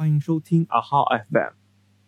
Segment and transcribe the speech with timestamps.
[0.00, 1.52] 欢迎收听阿哈 FM，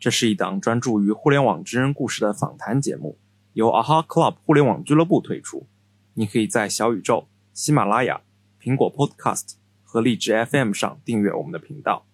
[0.01, 3.19] 这是一档专注于互联网真人故事的访谈节目，
[3.53, 5.67] 由阿哈 Club 互联网俱乐部推出。
[6.15, 8.23] 你可以在小宇宙、喜马拉雅、
[8.59, 12.07] 苹果 Podcast 和荔枝 FM 上订阅我们的频道。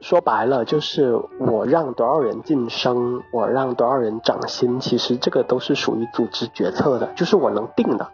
[0.00, 8.12] 说白了，就是我让多少人晋升，我让多少人涨薪，其实这个都是属于组织决策的，就是我能定的，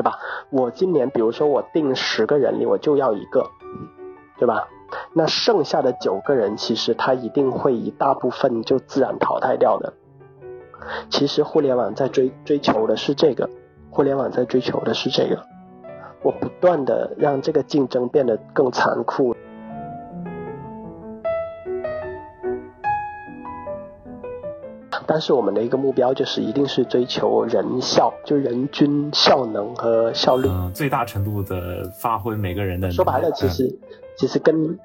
[0.00, 0.18] 对吧？
[0.48, 3.50] 我今年比如说我定十个人里，我就要一个，
[4.38, 4.66] 对吧？
[5.12, 9.92] 那剩下的九个人，其实他一定会一大部分就自然淘汰掉的。
[11.10, 13.50] 其实互联网在追追求的是这个，
[13.90, 15.44] 互联网在追求的是这个，
[16.22, 19.36] 我不断的让这个竞争变得更残酷。
[25.12, 32.88] 但是我们的一个目标就是一定是追求人效，就人均效能和效率，最大程度的发挥每个人的。
[32.92, 33.76] 说白了，其实
[34.16, 34.78] 其实跟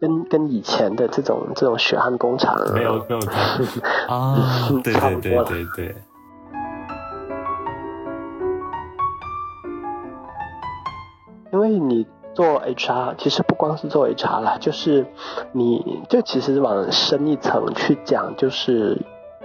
[0.00, 3.20] 跟跟以前的这种这种血汗工厂没有没有
[4.12, 5.94] 啊，对对对对对。
[11.52, 15.06] 因为你做 HR，其实不光是做 HR 啦，就是
[15.52, 19.00] 你就其实往深一层去讲，就是。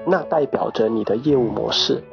[0.05, 2.03] 那代表着你的业务模式，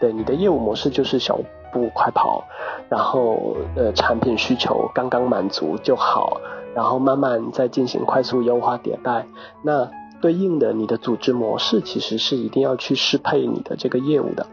[0.00, 1.38] 对，你的业务模式就是小
[1.72, 2.44] 步快跑，
[2.88, 6.40] 然后呃产品需求刚刚满足就好，
[6.74, 9.26] 然后慢慢再进行快速优化迭代。
[9.62, 14.46] 那对应的你的组织模式其实是一定要去适配你的这个业务的。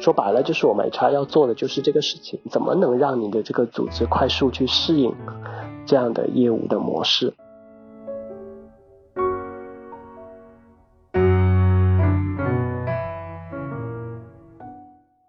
[0.00, 5.14] 说白了就是我们 HR 要做的就是这个事情，怎么能让你的这个组织快速去适应
[5.86, 7.32] 这样的业务的模式？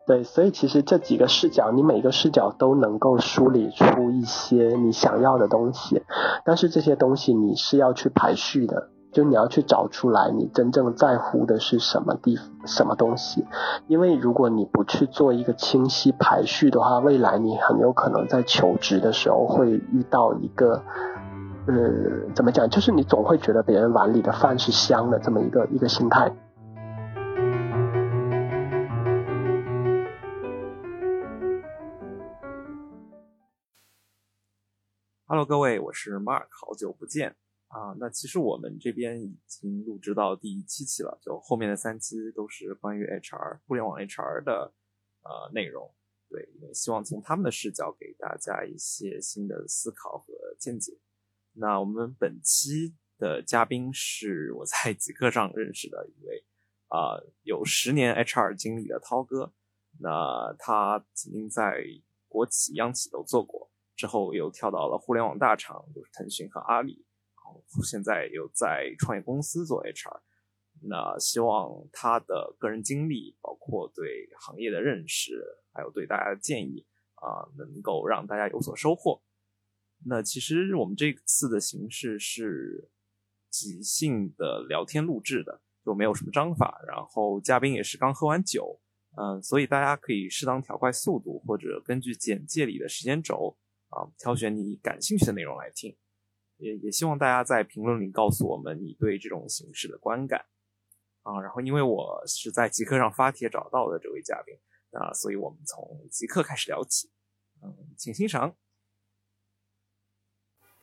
[0.08, 6.04] 对，所以其实这几个视角，你每个视角都能够梳理出一些你想要的东西，
[6.46, 13.48] 但是这些东西你是要去排序的，就你要去找出来你真正在乎的是什么地什么东西，
[13.88, 20.84] 因为如果你不去做一个清晰排序的话，未来你很有可能在求职的时候会遇到一个，
[21.66, 26.32] 呃，怎么讲，就是你总会觉得别人碗里的饭是香的这么一个一个心态。
[35.46, 37.36] 各位，我是 Mark，好久不见
[37.68, 37.94] 啊！
[38.00, 44.74] 那其实我们这边已经录制到第七期了，就后面的三期都是关于 HR、互联网 HR 的
[45.22, 45.94] 呃内容。
[46.30, 50.98] 对，也希望从他们的视角给大家一些新的思考和见解。
[51.54, 56.44] 那我们本期的嘉宾是我在极客上认识的一位
[56.88, 59.54] 啊，有十年 HR 经历的涛哥。
[60.00, 61.86] 那他曾经在
[62.28, 63.70] 国企、央企都做过。
[63.96, 70.22] 之后又跳到了互联网大厂，就是腾讯和阿里，然后现在又在创业公司做 HR。
[70.82, 75.42] 那希望他的个人经历，包括对行业的认识，
[75.72, 79.22] 还有对大家的建议啊，能够让大家有所收获。
[80.06, 82.92] 那其实我们这次的形式是
[83.50, 88.82] 即兴的聊天录制的，就没有什么章法，然后嘉宾也是刚喝完酒，
[89.16, 93.58] 嗯，所以大家可以适当调快速度，或者根据简介里的时间轴。
[93.96, 95.96] 啊，挑选你感兴趣的内容来听，
[96.58, 100.46] 也也希望大家在评论里告诉我们你对这种形式的观感
[101.24, 101.40] 啊。
[101.40, 104.54] 然后，因为我是在极客上发帖找到的这位嘉宾
[105.00, 107.10] 啊，所以我们从极客开始聊起。
[107.64, 108.54] 嗯，请欣赏。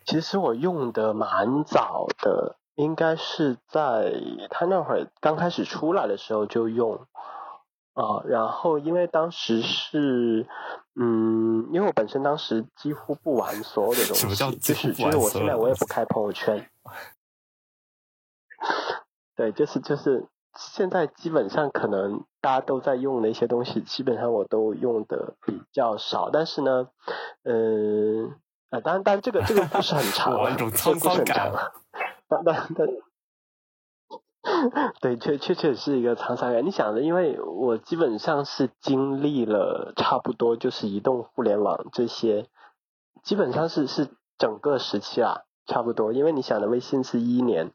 [0.06, 4.14] 其实我用的蛮早的，应该是在
[4.48, 7.06] 他那会儿刚开始出来的时候就用。
[7.94, 10.46] 啊，然后因为当时是，
[10.94, 14.22] 嗯，因为我本身当时几乎不玩所有的东西，
[14.58, 16.70] 就是就是我现在我也不开朋友圈，
[19.36, 20.26] 对，就是就是
[20.56, 26.88] 现在基本上可能大家都在用的一些东西，基本上我都用的比较少，但是呢，
[27.44, 28.30] 嗯，
[28.70, 31.52] 啊，当然，当然这个这个不是很长，这个不是很长，
[32.26, 32.88] 但但但。
[35.00, 36.64] 对，确确确是一个沧桑感。
[36.66, 42.46] 你想的，因为我基本上是经历了差不多就是移动互联网这些，
[43.22, 44.08] 基本上是是
[44.38, 46.12] 整个时期啊，差不多。
[46.12, 47.70] 因为你想的，微信是一年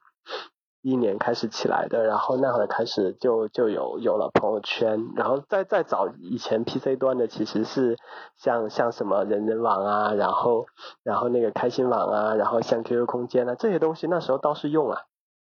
[0.81, 7.97] 一年开始起来的，然后那会儿开始就就有有了朋友圈，然后再再早以前 PC 端的其实是
[8.35, 10.65] 像像什么人人网啊，然后
[11.03, 15.03] 然后那个开心网啊，然后像 QQ 空间啊这些东西，那时候倒是用啊。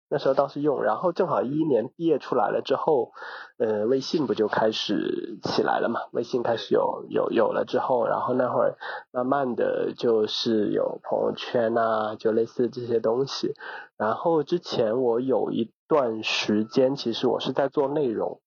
[0.09, 3.11] 那时候倒是用，然后正好一一年毕业出来了之后，
[3.57, 6.01] 呃，微信不就开始起来了嘛？
[6.11, 8.77] 微信开始有有有了之后，然后那会儿
[9.11, 13.53] 慢慢的就是有朋友圈啊，就类似这些东西。
[13.97, 18.41] 然后之前我有一段时间，其实我是在做内容，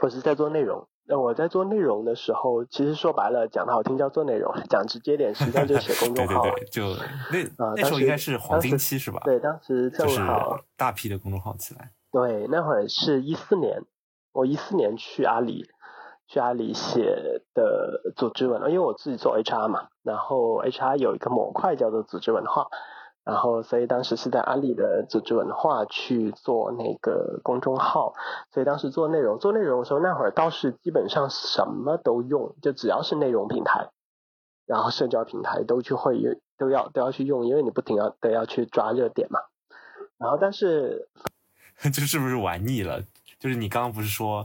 [0.00, 0.88] 我是在做内容。
[1.06, 6.42] 那我在做内容的时候，其实说白了，讲的好听叫做内容，讲直接点，实际上就写公众号。
[6.42, 6.82] 对对对，就
[7.58, 9.20] 那那时候应该是黄金期是吧？
[9.24, 11.90] 对，当时正好大批的公众号起来。
[12.10, 13.82] 对，那会儿是一四年，
[14.32, 15.66] 我一四年去阿里，
[16.28, 22.68] 去阿里写的组织文，因为我自己做 HR 嘛，然后 HR 有一个模块叫做组织文化。
[23.24, 28.12] 然后，所以当时是在阿里的组织文化去做那个公众号，
[28.52, 33.88] 所以当时做内容，做内容的时候，那会儿倒是基本上什么都用，就只要是内容平台，
[34.66, 39.40] 然后社交平台都去会用，都要都要去用，因为你不停要都要去抓热点嘛。
[40.18, 41.08] 然后，但是
[41.80, 43.02] 这是不是玩腻了？
[43.38, 44.44] 就是你刚刚不是说，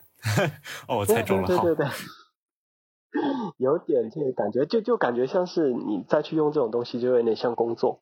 [0.86, 1.86] 哦，我猜中了，对对对。
[3.56, 8.00] 有点这个感觉，就就感觉像是你再去用这种东西，就有点像工作。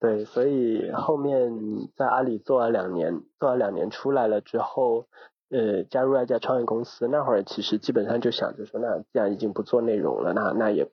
[0.00, 1.52] 对，所以后面
[1.96, 5.06] 在阿里做了两年，做了两年出来了之后，
[5.50, 7.08] 呃，加入了一家创业公司。
[7.08, 10.88] 那会儿其实基本上就想着说，那既然已经不做内容了，那那也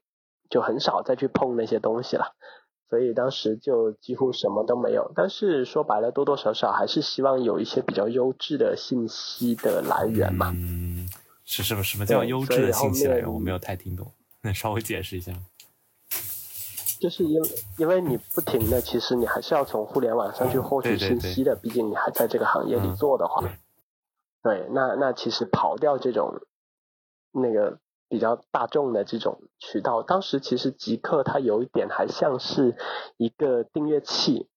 [0.49, 2.33] 就很少再去碰那些东西了。
[2.89, 5.11] 所以当时就几乎什么都没有。
[5.15, 10.51] 但是说白了，多多少少还是希望有一些比较优质的信息的来源嘛。
[11.45, 11.83] 是什么？
[11.83, 13.31] 什么叫优质的信息来源？
[13.31, 14.11] 我没有太听懂，
[14.41, 15.31] 那稍微解释一下。
[16.99, 23.43] 就是因为因为你不停的，其实你还是要从互联网上去获取信息的，毕竟你还在这个行业里做的话。
[24.41, 26.41] 对，那那其实跑掉这种
[27.31, 32.75] 那个比较大众的这种渠道，当时其实极客它有一点还像是
[33.17, 34.49] 一个订阅器。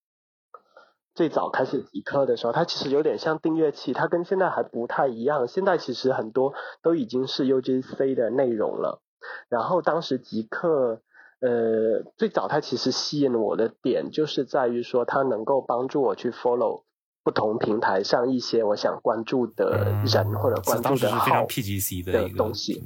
[1.19, 5.49] 最早开始极客的时候，它其实有点像订阅器，它跟现在还不太一样。
[5.49, 9.03] 现在其实很多都已经是 UGC 的内容了。
[9.49, 11.03] 然后当时极客，
[11.41, 16.85] 呃，最早它其实吸引我的点就是在于说，它能够帮助我去 follow
[17.25, 21.45] 不同平台上一些我想关注的人或者关注的号
[22.13, 22.85] 的东西。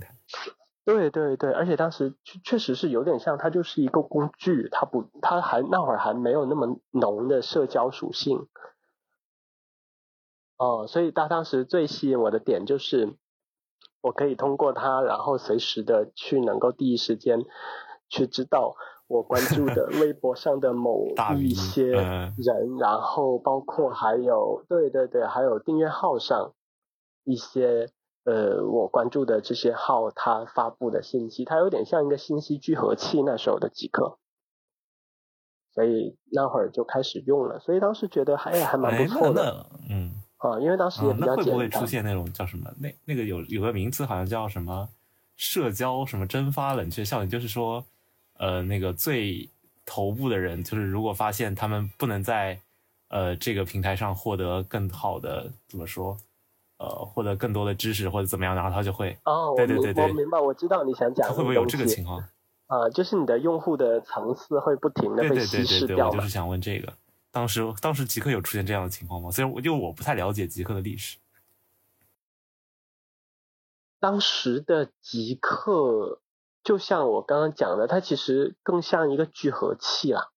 [0.85, 8.49] 对对对，而且当时确确实是有点像，它就是一个工具，它不，它还那会儿还没有那么浓的社交属性。
[10.57, 13.15] 哦，所以它当时最吸引我的点就是，
[14.01, 17.45] 我可以通过它，然后随时的去能够第一时间
[18.09, 18.75] 去知道
[19.07, 21.07] 我关注的 微博上的某
[21.39, 26.55] 一些人，然后包括还有对对对，还有订阅号上
[27.23, 27.89] 一些。
[28.25, 34.19] 呃，我关注的这些号，它发布的信息，它有点像一个信息聚合器那时候的极客，
[35.75, 41.45] 所以那会儿就开始用了，所以当时觉得还还蛮不错的，嗯，啊，因为当时也比较简单。
[41.45, 42.73] 会不会出现那种叫什么？
[42.79, 44.89] 那那个有有个名词好像叫什么
[45.37, 47.85] 社交什么蒸发冷却效应，就是说，
[48.39, 49.49] 呃，那个最
[49.85, 52.61] 头部的人，就是如果发现他们不能在
[53.09, 56.17] 呃这个平台上获得更好的，怎么说？
[56.83, 62.19] 呃，获得更多的知识或者怎么样，然后他就会哦，对对对对，我明白，我知道你想讲，会不会有这个情况？
[62.67, 66.09] 啊，就是你的用户的层次会不停的被稀释掉。
[66.09, 66.93] 我就是想问这个，
[67.31, 69.31] 当时当时极客有出现这样的情况吗？
[69.31, 71.19] 虽然我因为我不太了解极客的历史，
[74.01, 76.21] 当时的极客
[76.65, 80.31] 就像我刚刚讲的，它其实更像一个聚合器啦。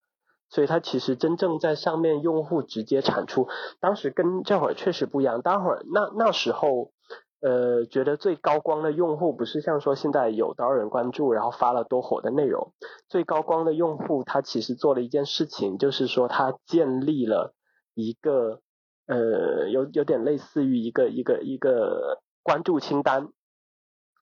[0.56, 3.50] 所以它其实真正在上面用户直接产出，
[3.82, 5.42] 当时跟这会儿确实不一样。
[5.42, 6.94] 待会儿那那时候，
[7.42, 12.72] 呃，觉得最高光的用户不是像说现在有多少人关注，然后发了多火的内容。
[13.10, 17.54] 最高光的用户，他其实做了一件事情，就是说他建立了
[17.94, 18.62] 一个
[19.08, 23.28] 呃，有有点类似于一个一个一个关注清单。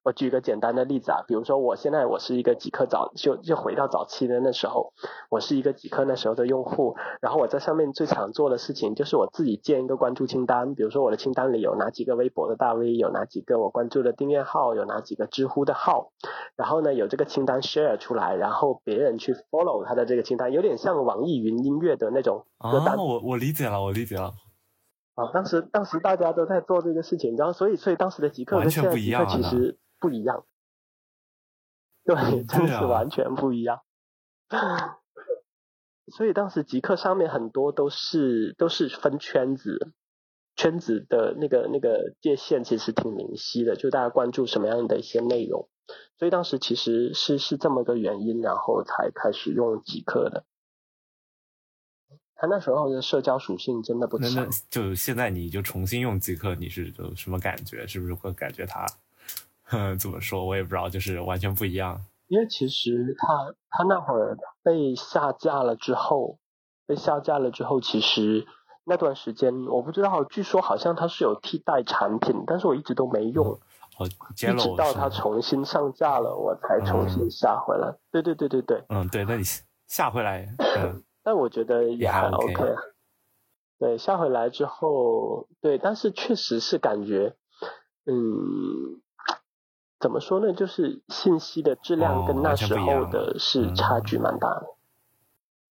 [0.03, 4.91] 我举一个简单的例子啊，比如说我现在我是一个极客早就就回到早期的那时候，
[5.29, 16.11] 我是一个极客那时候的用户，然后我在上面最常做的事情就是我自己建一个关注清单，比如说我的清单里有哪几个微博的大 V，有哪几个我关注的订阅号，有哪几个知乎的号，
[16.57, 22.97] 然后呢有这个清单 share 出来，然后别人去 follow 他的这个清单，有点像网易云音乐的那种歌单。
[22.97, 24.33] 我我理解了，我理解了。
[25.15, 29.79] 啊，当时当时大家都在做这个事情，然后所以所以当时的极客跟现在极客其实。
[30.03, 30.45] 不一样，
[32.03, 33.79] 对，真是完全不一样。
[36.11, 39.93] 所以当时极客上面很多都是都是分圈子，
[40.57, 45.69] 圈子的那个那个界限其实挺明晰的，就大家关注什么样的一些内容。
[46.19, 50.43] 所以当时其实是是这么个原因，然后才开始用极客的。
[52.35, 54.29] 他那时候的社交属性真的不强。
[54.35, 57.87] 那那就现在你就重新用极客，你是有什么感觉？
[57.87, 58.85] 是不是会感觉它，
[59.99, 60.45] 怎么说？
[60.45, 62.01] 我也不知道，就是完全不一样。
[62.27, 66.39] 因为其实他他那会儿被下架了之后，
[66.87, 68.45] 被下架了之后，其实
[68.85, 73.59] 那段时间我不知道，据说好像它是有替代产品，但是我一直都没用。
[73.99, 77.95] 哦，一直到它重新上架了，我才重新下回来。
[78.11, 78.83] 对对对对对。
[78.89, 79.43] 嗯，对，那你
[79.87, 81.03] 下回来，嗯。
[81.25, 82.75] 但我觉得也还 OK。
[83.79, 87.35] 对，下回来之后，对，但是确实是感觉，
[88.05, 88.99] 嗯，
[90.03, 90.51] 怎么说呢？
[90.51, 94.67] 就是信息的质量跟那时候的是差距蛮大的。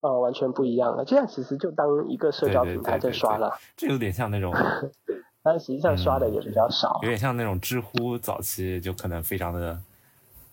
[0.01, 1.05] 哦，完全不一样了。
[1.05, 3.53] 这样其实就当一个社交平台在刷了。
[3.77, 4.51] 这有点像那种。
[5.45, 6.99] 但实际上刷的也比较少。
[7.03, 9.79] 有点像那种知乎早期就可能非常的、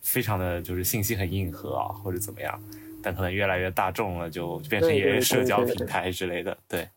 [0.02, 2.62] 非常的就是信息很硬核啊，或者怎么样。
[3.02, 6.90] 但可能越来越大众了，就变成一个社交平台之类的，对。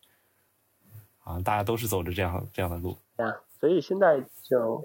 [1.23, 2.97] 啊，大家都是走着这样这样的路。
[3.15, 4.83] 对啊，所以现在就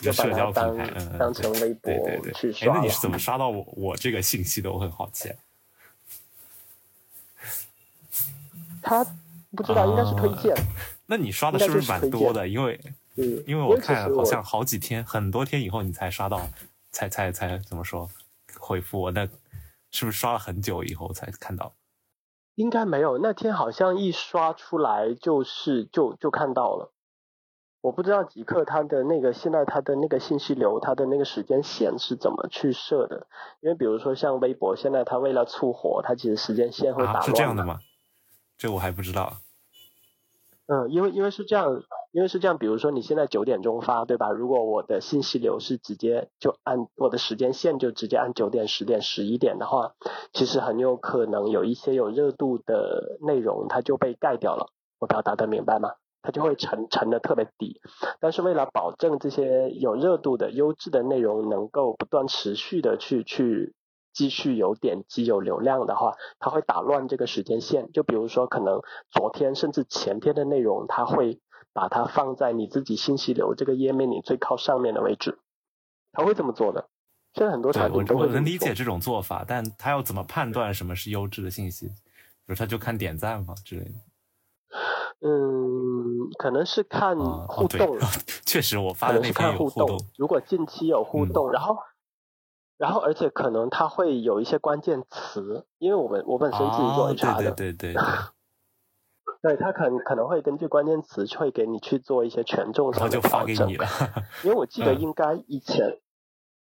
[0.00, 1.92] 就社交平台，嗯，当成微博
[2.34, 2.72] 去刷。
[2.72, 4.72] 哎，那你是怎么刷到我我这个信息的？
[4.72, 5.32] 我很好奇。
[8.82, 9.04] 他
[9.56, 10.54] 不知道，应该是推荐。
[11.06, 12.48] 那你刷的是不是蛮多的？
[12.48, 12.80] 因为，
[13.46, 16.48] 因为我看好像好几天、很多天以后你才刷到，
[16.90, 18.08] 才才才怎么说
[18.58, 19.28] 回复我那。
[19.94, 21.74] 是不是刷了很久以后才看到？
[22.54, 26.91] 应该没有，那天好像一刷出来就是就就看到了。
[27.82, 33.26] 我不知道极客它的那个现在它的那个信息流，它的那个时间线是怎么去设的？
[33.60, 37.22] 因为比如说像微博，现在它为了促火，它其实时间线会打乱。
[37.22, 37.80] 是这样的吗？
[38.56, 39.34] 这我还不知道。
[40.66, 41.82] 嗯，因为因为是这样。
[42.14, 44.30] 因为是这样，比如说你现在九点钟发，对吧？
[44.32, 49.94] 如果我的信息流是直接就按我的时间线就直接按九点、十点、十一点的话，
[50.34, 54.66] 其实很有可能有一些有热度的内容它就被盖掉了。
[54.98, 55.92] 我表达的明白吗？
[56.22, 57.80] 它就会沉沉的特别低。
[58.20, 63.74] 但是为了保证这些有热度的优质的内容能够不断持续的去去
[64.14, 67.92] 继续有点击有流量的话，它会打乱这个时间线。
[67.92, 71.40] 就比如说可能昨天甚至前天的内容，它会。
[71.74, 75.38] 把它放在你自己信息流这个页面里最靠上面的位置，
[76.12, 76.90] 他会这么做的。
[77.32, 81.86] 现在很多产品都会我能理解这种做法，但他要怎么判断什么是优质的信息？
[81.86, 81.94] 比
[82.48, 83.94] 如他就看点赞嘛之类的。
[85.20, 87.16] 嗯，可能是看
[87.46, 87.98] 互动。
[88.46, 89.98] 确实，我发的那篇有互动。
[90.16, 91.76] 如果近期有互动，然后，
[92.78, 98.02] 然后而且可能他会有一些关键词，因为我们我本身自己做 HR 的，对对对 对。
[99.42, 103.68] 对他可能可能会根据关键词会给你去做一些权重上的调整，
[104.44, 105.98] 因为我记得 应该以前，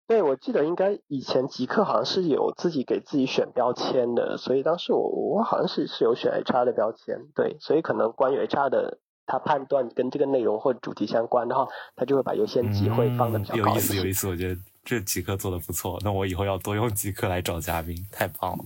[0.07, 13.71] 对我记得应该以前极客好像是有自己给自己选标签的，所以当时我我好像是是有选 HR 的标签，对，所以可能关于 HR 的他判断跟这个内容或主题相关的话，他就会把优先级会放的比较高。
[13.71, 18.63] 有意思，有意思，我觉得这极客做的不错，那我以后要多用极客来找嘉宾，太棒了。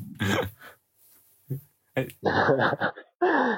[1.94, 2.08] 哎。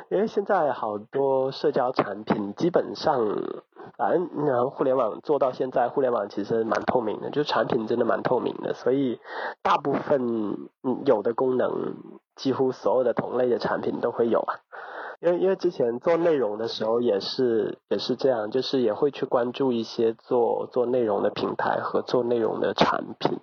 [0.09, 3.19] 因为现在好多社交产品基本上，
[3.95, 9.19] 反正然后互联网做到现在，互联网其实蛮透明的，就产品真的蛮透明的，所以
[9.61, 10.57] 大部分
[11.05, 11.93] 有的功能，
[12.35, 14.59] 几乎所有的同类的产品都会有啊。
[15.19, 23.37] 因为因为之前做内容的时候也是也是这样，就是也会去关注一些做做内容的平台和做内容的产品，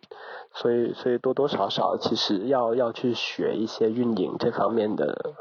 [0.53, 5.35] 所以所以多多少少其实要要去学一些运营这方面的。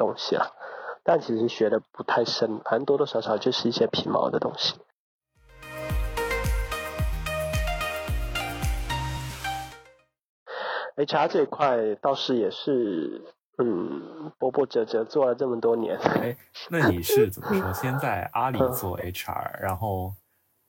[0.00, 0.54] 东西了，
[1.04, 4.76] 但其实学的不太深，反正多多少少就是一些皮毛的东西。
[10.96, 13.20] HR 这一块倒是也是，
[13.58, 15.98] 嗯，波波折折做了这么多年。
[15.98, 16.34] 哎，
[16.70, 17.74] 那你是怎么说？
[17.74, 20.14] 先在阿里做 HR，然后，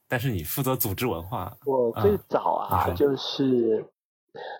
[0.10, 1.56] 但是你负责组织文化。
[1.66, 3.86] 我最早啊，就是。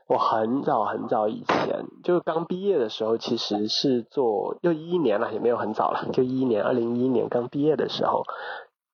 [0.08, 8.24] 我很早很早以前，就刚毕业的时候，其实是做，又一一年了，也没有很早了，就一一年，二零一一年刚毕业的时候，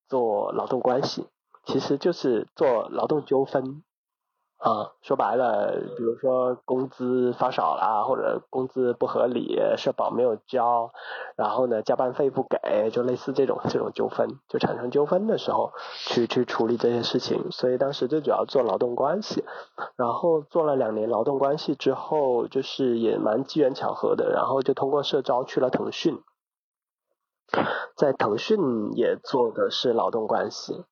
[0.07, 1.25] 做劳动关系，
[1.65, 3.84] 其实就是做劳动纠纷。
[4.57, 10.91] 啊，说白了，比如说工资发少了，或者工资不合理，社保没有交，
[11.35, 15.73] 然后呢加班费不给，就类似这种这种纠纷，就产生纠纷的时候，
[16.07, 17.51] 去去处理这些事情。
[17.51, 19.45] 所以当时最主要做劳动关系，
[19.95, 26.19] 然后做了两年劳动关系之后，就是也蛮机缘巧合的，然后就通过社招去了腾讯，
[27.95, 28.57] 在腾讯
[28.95, 30.83] 也做的是劳动关系，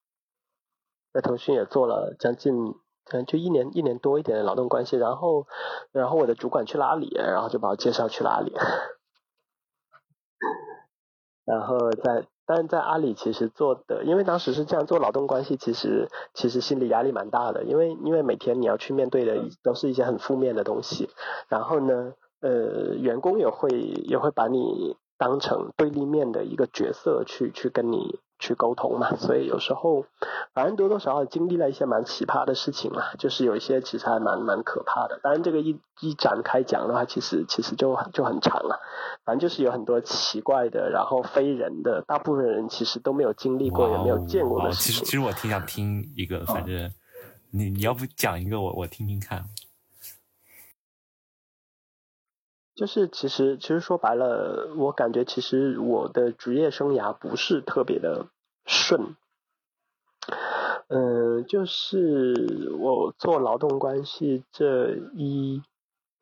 [1.11, 2.75] 在腾讯也做了将近。
[3.11, 5.47] 嗯，就一年一年多一点的劳动关系，然后，
[5.91, 8.53] 然后我的主管去了阿里，然后就把我介绍去了阿里。
[11.45, 21.11] 然后在，但是在阿里其实做的，因为当时是这样做劳动关系，其实其实心理压力蛮大的，因为因为每天你要去面对的都是一些很负面的东西，
[21.47, 28.19] 然后呢，呃，员工也会也会把你当成对立面的一个角色去去跟你。
[28.39, 30.05] 去沟通嘛，所以有时候
[30.53, 35.19] 反正多多少少经历了一些蛮奇葩的事情嘛，就是有一些其实还蛮蛮可怕的。
[35.23, 38.79] 当然这个一一展开讲的话，其实其实就就很长了。
[39.23, 44.93] 反正就是有很多奇怪的，然后非人的，大部分人其实都没有经历过，也没有见过的事情。
[44.93, 46.91] 其实其实我挺想听一个，反正
[47.51, 49.43] 你你要不讲一个我我听听看。
[52.75, 58.27] 就是其实其实说白了，我感觉其实我的职业生涯不是特别的
[58.65, 59.15] 顺，
[60.87, 65.63] 嗯，就是我做劳动关系这一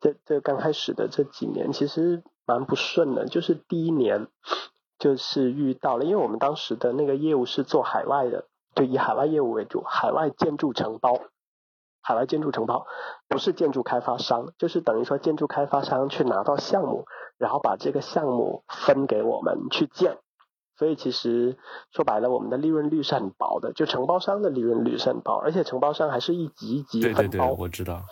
[0.00, 3.26] 这这刚开始的这几年，其实蛮不顺的。
[3.26, 4.28] 就是第一年
[4.98, 8.44] 就是遇到了，因为我们当时的那个业务是做海外的，
[8.76, 11.18] 就以海外业务为主，海外建筑承包。
[12.04, 12.86] 海外建筑承包
[13.28, 17.06] 不是建筑开发商，就是等于说建筑开发商去拿到项目，
[17.38, 20.18] 然后把这个项目分给我们去建。
[20.76, 21.56] 所以其实
[21.92, 27.20] 说白了，我们的利润率是很薄的，就承包商的利润率是很薄，而且承包商还是一级一级分包。
[27.20, 28.02] 对对对，我知道。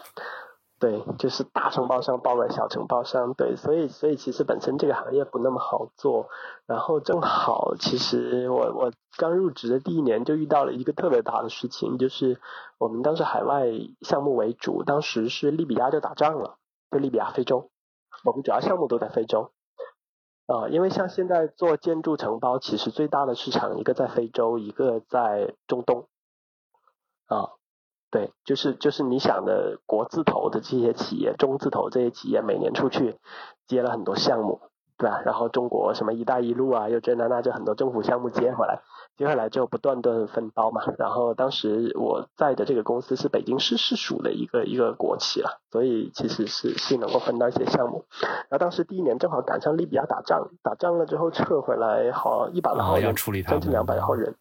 [0.83, 6.29] 对，就是大承包商包了小承包商，对，所以所以其实本身这个行业不那么好做，
[6.67, 12.41] 然后正好其实我我刚入职的第一年就遇到了一个特别大的事情，就是
[12.79, 13.69] 我们当时海外
[14.01, 16.57] 项目为主，当时是利比亚就打仗了，
[16.91, 17.71] 就利比亚非洲，
[18.25, 19.53] 我们主要项目都在非洲，
[20.49, 26.09] 啊，因为像现在做建筑承包，其实最大的市场一个在非洲，一个在中东，
[27.27, 27.53] 啊。
[28.13, 33.17] 对，就是就是你想的国字头的这些企业，中字头这些企业，每年出去
[33.67, 34.61] 接了很多项目，
[34.99, 35.23] 对吧？
[35.25, 38.83] 然后中国什么“一带一路”啊，又这那那，就很多政府项目接回来，
[39.17, 40.83] 接回来之后不断的分包嘛。
[40.99, 48.05] 然后当时我在的这个公司是北京市市属的一个一个国企了，所以其实是是能够分到一些项目。
[48.21, 53.15] 然后当时第一年正好赶上利比亚打仗，打仗了之后撤回来，好一百来号人，
[53.49, 54.37] 将近两百号人。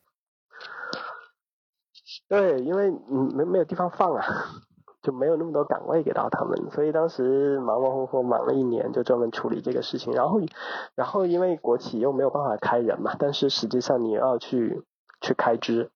[2.32, 4.24] 对，因为嗯没没有地方放啊，
[5.04, 10.13] 就没有那么多岗位给到他们，所以当时忙忙活活忙了一年，就专门处理这个事情。
[10.13, 10.39] 然后，
[10.96, 14.82] 然后因为国企又没有办法开人嘛，但是实际上你要去
[15.20, 15.91] 去开支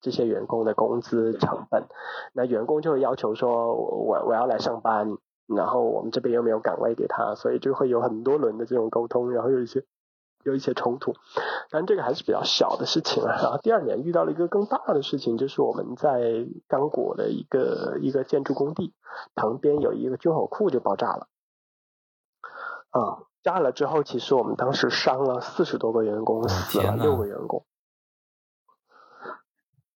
[0.00, 1.82] 这些员工的工资成本，
[2.32, 5.16] 那员工就会要求说，我我要来上班，
[5.48, 9.82] 然后我们这边又没有岗位给他，所以就会有很多轮的这种沟通，然后有一些。
[10.46, 11.14] 有一些冲突，
[11.70, 13.34] 但这个还是比较小的事情啊。
[13.42, 18.94] 然后第二年遇到了一个更大的事情，就是我们在刚果的一个一个建筑工地
[19.34, 21.26] 旁边有一个军火库就爆炸了。
[22.90, 27.64] 啊，炸了之后，其实我们当时伤了四十多个员工，死了六个员工。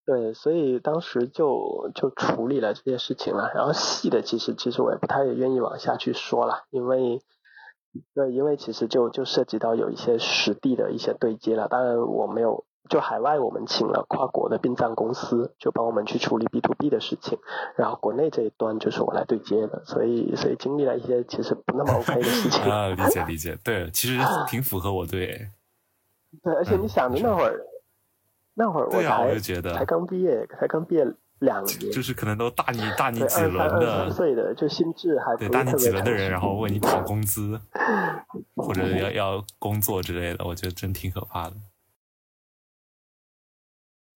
[0.04, 3.52] 对，所以当时就就处理了这些事情了。
[3.54, 7.22] 然后细的，其实其实我也不太愿意往下去说了，因为。
[8.14, 11.66] 对，因为其实就就涉及到有一些实地的一些对接了。
[11.68, 17.38] 当然我没有，就海外我们请了跨国的殡葬公司，就帮我们去处理 B to B 的事情。
[17.76, 22.70] 然后国内这一端就是我来对接的，所以所以经历了一些其实不那么 OK 的事情。
[22.70, 25.50] 啊，理解理解，对，其实 挺符合我对。
[26.44, 27.60] 对，而且你想着那会儿，
[28.54, 29.36] 那会儿我才
[29.74, 31.04] 才刚毕业，才刚毕业。
[31.40, 37.60] 两年，就是可能都大你大你几轮的，岁的就心智还对大你几轮的人，然后问你讨工资，
[38.56, 41.56] 或者要要工作之类的，我觉得真挺可怕的。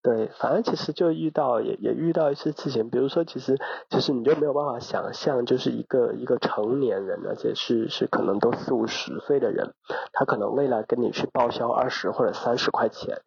[0.02, 3.58] 对，反正其实就遇到也也遇到一些事情，比如说，其实
[3.88, 9.72] 其实你就没有办法想象，就是一个一个成年人，而且是是可能都四五十岁的人，
[10.12, 13.22] 他可能为了跟你去报销二十或者三十块钱。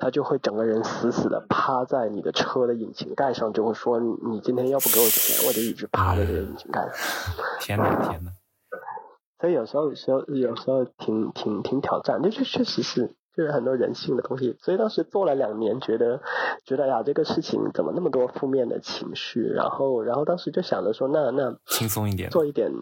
[0.00, 6.92] 他就会整个人死死的趴在你的车的引擎盖上，就会说：“你今天要不给我钱，我就一直趴在这个引擎盖上。
[7.60, 8.32] ”天哪，天哪！
[9.38, 14.56] 所以有时候，有时候，有时候挺挺挺挑战，这确确实是就是很多人性的东西。
[14.60, 16.20] 所以当时做了两年，觉得
[16.64, 19.42] 觉得呀，这个事情怎么那么多负面的情绪？
[19.42, 22.72] 然后，然后当时就想着说：“那那轻松一点，做一点。”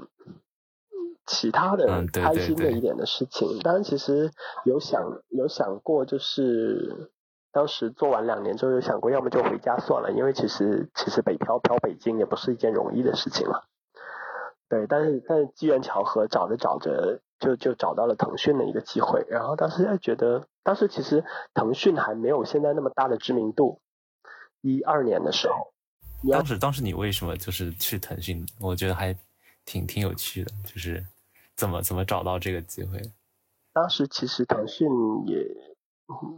[1.29, 4.33] 其他的开心的一点的事情，当然其实
[4.65, 7.13] 有想有想过，就是
[7.53, 13.61] 当时做完两年之后，有想过要么就回家算了，因为其实其实北漂漂北京也不是一件容易的事情嘛。
[14.71, 23.81] 对，但是但是机缘巧合，找着找着就就找到了腾讯的一个机会，然后当时还觉得，当时其实腾讯还没有现在那么大的知名度，
[24.63, 25.73] 一二年的时候。
[26.33, 28.45] 当时当时你为什么就是去腾讯？
[28.61, 29.15] 我觉得还
[29.67, 31.05] 挺挺有趣的，就是。
[31.59, 33.03] 怎么怎么找到这个机会？
[33.75, 34.89] 当时其实腾讯
[35.27, 35.45] 也，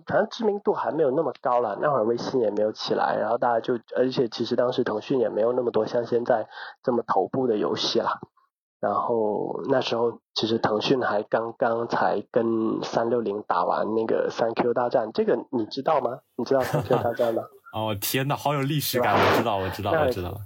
[0.07, 6.49] 反正知名度还没有那么高了，那会儿微信也没有起来，然后大家就，而且其实当时腾讯也没有那么多像现在
[6.83, 8.19] 这么头部的游戏了。
[8.81, 16.21] 然后那时候其实腾讯还刚刚才跟三六零打完那个三 Q 大战，这个你知道吗？
[16.35, 17.43] 你知道三 Q 大战吗？
[17.77, 19.15] 哦天呐，好有历史感！
[19.15, 20.39] 我知道，我知道，我知道了，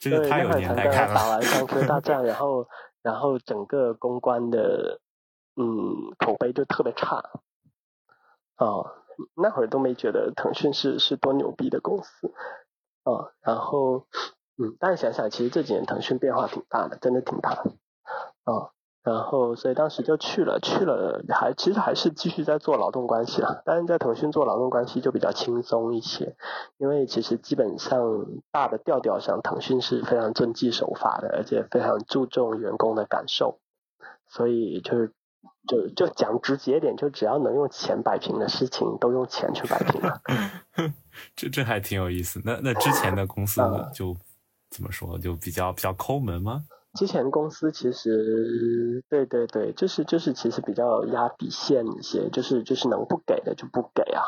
[0.00, 1.14] 这个太有年代感了。
[1.14, 2.66] 打完三 Q 大战，然后
[3.06, 5.00] 然后整个公关的
[5.54, 7.22] 嗯口碑就特别差。
[8.56, 8.90] 哦，
[9.34, 12.34] 那会儿都没觉得腾讯是是多牛逼的公司。
[13.04, 14.06] 哦，然后。
[14.58, 17.72] 嗯，但是想想，其实这几年腾讯变化挺大的，真的挺大的，
[18.44, 18.72] 哦，
[19.06, 26.34] 然后所以当时就去了，去了还其实还是继续在做劳动关系了，但是在腾讯做劳动关系就比较轻松一些，
[26.76, 33.60] 因为其实基本上大的调调上，腾讯是非常遵纪守法的，而且非常注重员工的感受，
[34.28, 35.12] 所以就是
[35.68, 40.20] 就就讲直接点，就只要能用钱摆平的事情，都用钱去摆平了。
[41.36, 42.42] 这这还挺有意思。
[42.44, 43.62] 那那之前的公司
[43.94, 44.16] 就。
[44.68, 46.64] 怎么说就比较比较抠门吗？
[46.96, 54.22] 之前公司其实对对对，就是就是其实比较压底线一些，就是就是能不给的就不给啊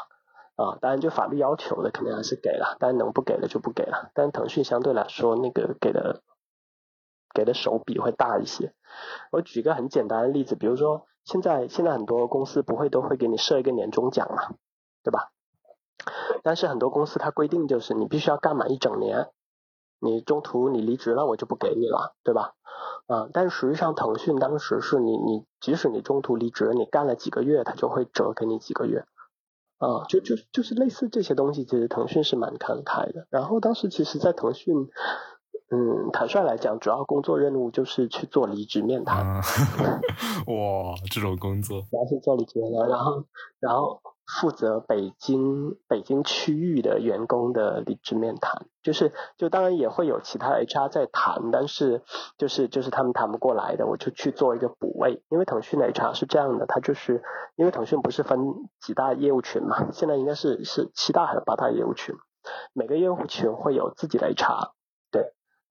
[0.54, 4.11] 啊，当然就法律要求的肯定还是给了，但能不给的就不给了。
[4.14, 6.22] 但腾讯相对来说那个给的
[7.35, 8.74] 给的手笔会大一些。
[9.33, 14.57] 我举个很简单的例子，比如说现在现在很多公司不会都会给你设一个年终奖嘛，
[15.02, 15.31] 对吧？
[16.42, 19.31] 但是很多公司它规定就是你必须要干满一整年。
[20.00, 22.54] 你中途你离职了，我就不给你了，对吧？
[23.06, 29.04] 啊，但实际上腾讯当时是你你即使你中途离职，你干了几个月，它就会折给你几个月，
[29.78, 33.26] 啊，就就就是类似这些东西，其实腾讯是蛮慷慨的。
[33.30, 34.76] 然后当时其实，在腾讯，
[35.70, 39.26] 嗯，坦率来讲，主要工作任务就是去做离职面谈。
[40.46, 43.24] 哇，这种工作，主要是做离职面谈，然后
[43.58, 44.00] 然后。
[44.28, 52.02] 负责北京北京区域的员工的离职面谈，就是就当然也会有其他 HR 在谈，但是
[52.36, 55.22] 就是就是他们谈不过来的，我就去做一个补位。
[55.30, 57.22] 因为腾讯的 HR 是这样的，他就是
[57.56, 58.38] 因为腾讯不是分
[58.80, 62.14] 几大业务群嘛，现在应该是是七大还是八大业务群，
[62.74, 64.72] 每个业务群会有自己的 HR。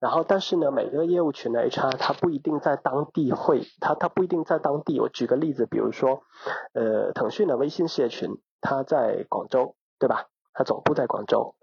[0.00, 5.00] 然后，但是呢，每个业务群的 HR 他不一定在当地会，他他不一定在当地。
[5.00, 6.22] 我举个例子，比如说，
[6.72, 10.26] 呃，腾讯的微信事业群，他在广州，对吧？
[10.52, 11.54] 他总部在广州。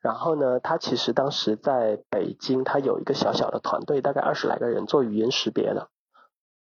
[0.00, 5.88] 然后呢，他其实当时在北京，他有一个小小的团队，大概二十来个人做语音识别的，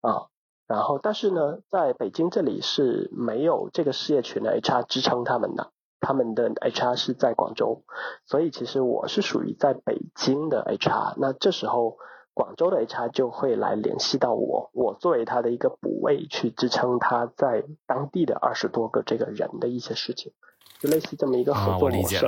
[0.01, 0.27] 啊。
[0.67, 5.71] 然后，但是呢，在北京这里是没有这个事业群的 HR 支撑他们的。
[6.01, 7.83] 他们的 HR 是在广州，
[8.25, 11.15] 所以其实我是属于在北京的 HR。
[11.17, 11.97] 那这时候
[12.35, 20.33] 广州的 HR 就会来联系到我，我作为他的一个补位去支撑他在当地的二十多个这个人的一些事情，
[20.79, 22.27] 就类似这么一个合作模式。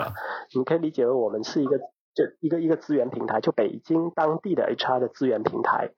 [0.55, 1.77] 你可以理解为我们是一个
[2.15, 5.91] 这一个一个资源平台，就北京当地的 HR 的资源平台。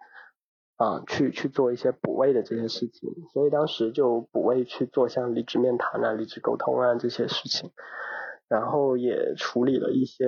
[0.75, 7.71] 啊，去去做一些补位的这些事情，所以当时就补位去做像离职面谈啊、离职沟通啊这些事情，
[8.47, 10.25] 然后也处理了一些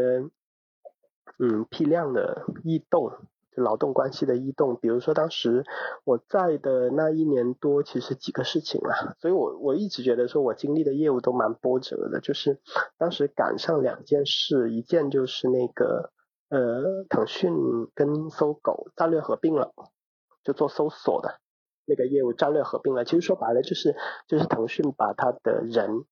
[1.40, 3.18] 嗯批量的异动，就
[3.56, 4.78] 就劳动关系的异动。
[4.82, 5.64] 比如说当时
[6.04, 12.60] 我在的那一年多，其实几个事情啊，所以我我一直觉得说我经历的业务都蛮波折的，就是
[12.98, 16.12] 当时赶上两件事，一件就是那个
[16.50, 17.54] 呃腾讯
[17.94, 19.72] 跟搜狗战略合并了。
[20.44, 21.36] 就做搜索的
[21.86, 23.96] 那个业务战略合并了，其实说白了就是
[24.28, 26.04] 就是腾讯把他的人、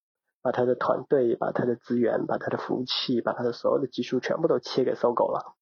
[0.43, 5.55] 把他的团队、把他的资源、把他的服务器、把他的所有的技术全部都切给搜狗了，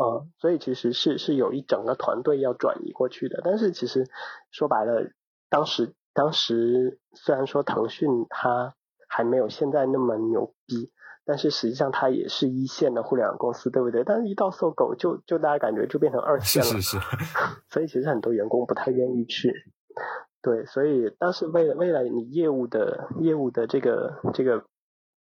[0.00, 3.42] 啊，所以其实是是有一整个团队要转移过去的。
[3.44, 4.06] 但是其实
[4.50, 5.10] 说白了，
[5.50, 8.74] 当时当时虽然说腾讯它
[9.08, 10.90] 还没有现在那么牛逼。
[11.22, 14.02] 但是实际上它也是一线的互联网公司，对不对？
[14.02, 16.68] 但是一到搜狗，就就大家感觉就变成二线了。
[16.68, 17.06] 是是是。
[17.70, 19.52] 所以其实很多员工不太愿意去。
[20.42, 24.64] 对，所以但是为了未来你业务的业务的这个这个，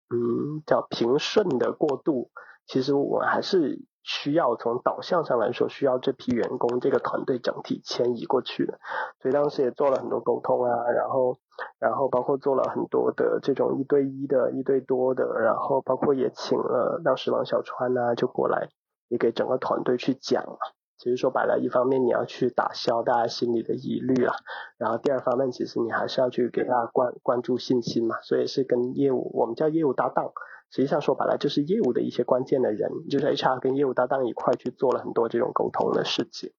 [0.10, 2.30] 嗯，叫平顺的过渡，
[2.66, 3.86] 其实我还是。
[4.08, 8.78] 需要从导向上来说，需要这批员工这个团队整体迁移过去的，
[9.20, 11.38] 所以当时也做了很多沟通啊，然后，
[11.80, 18.70] 然后包括做了很多的这种一对一的、一对多的，然后包括也请了当时王小川啊就过来，
[19.08, 20.60] 也给整个团队去讲了。
[20.98, 24.36] 其实说白了，一方面你要去打消大家心里的疑虑啊，
[24.78, 30.32] 然后第二方面其实你还是要去给大家灌灌注信心嘛，所以是跟业务，我们叫业务搭档。
[30.76, 36.52] 实际上说白了，就是业务的一些关键的人，就是 HR 跟业务搭档一块去做了很多这种沟通的事情。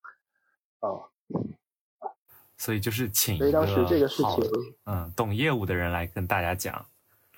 [0.79, 1.09] 哦，
[2.57, 4.49] 所以就是请一所以当时这个事好情，
[4.85, 6.87] 嗯懂业务的人来跟大家讲，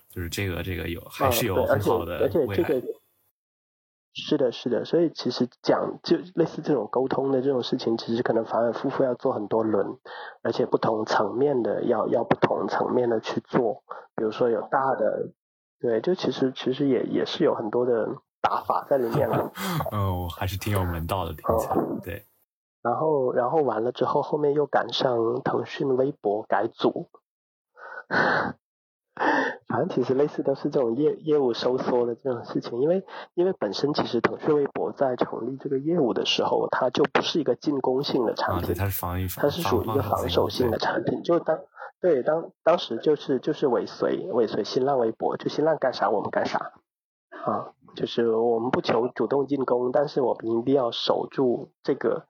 [0.08, 2.48] 就是这个这个有还嗯是有，很好的而且。
[2.48, 2.82] 这个
[4.14, 9.98] 是的，是的，所以其实讲就类似这种沟通的这种事情，其实可能反反复复要做很多轮，
[10.42, 13.84] 而且不同层面的要要不同层面的去做，
[14.16, 15.30] 比如说有大的，
[15.80, 18.08] 对，就其实其实也也是有很多的
[18.42, 19.52] 打法在里面了。
[19.92, 21.76] 嗯， 我还是挺有门道的，听起来。
[22.04, 22.26] 对，
[22.82, 27.10] 然后然后完了之后，后面又赶上腾讯微博改组，
[29.68, 41.58] 反正其实类似都是这种业业务收缩的这种事情，因为因为本身其实腾讯微博在成立这个业务的时候，它就不是一个进攻性的产啊，品，对，它是防御，它是属于一个防守性的产品，就当
[42.02, 46.74] 对当当时就是就是尾随尾随新浪微博，就新浪干啥我们干啥
[47.30, 52.26] 啊，就是我们不求主动进攻，但是我们一定要守住这个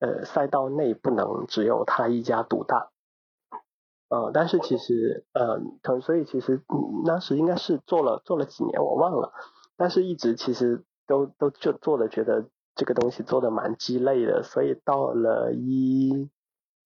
[0.00, 2.90] 呃赛道内不能只有他一家独大。
[4.08, 9.32] 呃，但是其实，呃，腾所以其实、嗯、当时应该是做了做了几年，我忘了，
[9.76, 16.30] 但是一直其实都都就做的觉得这个东西做的蛮鸡肋的，所以到了一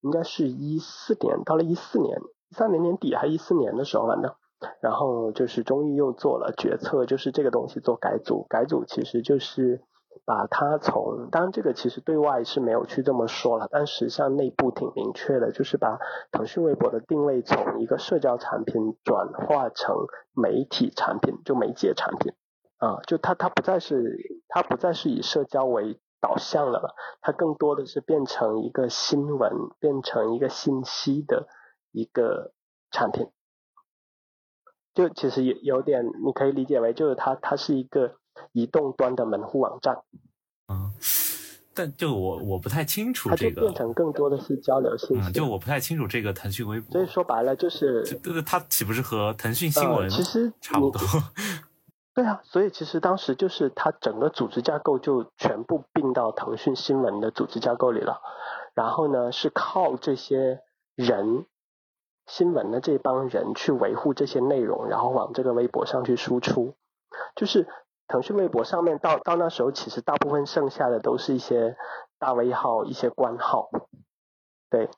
[0.02, 2.18] 应该是一四年，到了一四年，
[2.50, 4.32] 一三年年底还一四年的时候，反正，
[4.80, 9.82] 然后就是终于又做了决策，就是这个东西做改组，改组其实就是
[10.24, 15.98] 把它从，当然这个其实对外是没有去这么说了，但实际上内部挺明确的，就是把
[16.30, 19.94] 腾讯微博的定位从一个社交产品转化成
[20.34, 22.32] 媒体产品，就媒介产品。
[22.78, 24.16] 啊，就它它不再是
[24.48, 31.48] 它不再是以社交为导向了，它更多的是变成一个新闻，变成一个信息的
[31.90, 32.52] 一个
[32.90, 33.28] 产品。
[34.92, 38.16] 就其实有有点，你可以理解为就是它它是一个
[38.52, 40.02] 移动端的门户网站，
[40.68, 40.92] 嗯，
[41.72, 45.30] 但就我我不太清楚这个它就变，成更多的是交流信息。
[45.30, 48.04] 嗯，就我不太清楚这个腾讯微博，所以说白了就是
[48.44, 51.00] 它岂不是和腾讯新闻呃、其实差不多？
[52.12, 58.20] 对啊，所以其实当时就是它整个组织架构就全部并到腾讯新闻的组织架构里了，
[58.74, 60.60] 然后呢是靠这些
[60.96, 61.46] 人，
[62.26, 66.74] 新闻的这帮人去维护这些内容，然后往这个微博上去输出，
[67.36, 67.68] 就是
[68.08, 71.76] 腾讯微博上面到到那时候其实大部分剩下的都是一些
[72.18, 73.70] 大 V 号、一些官号，
[74.68, 74.90] 对，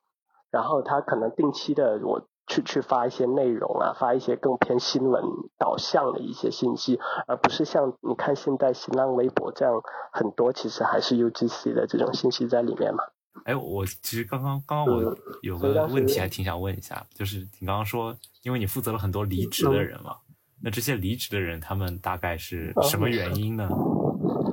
[0.50, 2.26] 然后他可能定期的我。
[2.52, 5.22] 去去发一些内容啊，发一些更偏新闻
[5.58, 9.80] 导向的一些信息，而不是像你看现在新浪微博这样
[10.12, 13.04] 很多其实还是 UGC 的这种信息在里面嘛。
[13.44, 20.16] 哎，我其实刚刚刚刚我嗯有个问题还挺想问一下，就是你刚刚说，因为你负责了很多离职的人嘛，
[20.62, 23.68] 那这些离职的人他们大概是什么原因呢？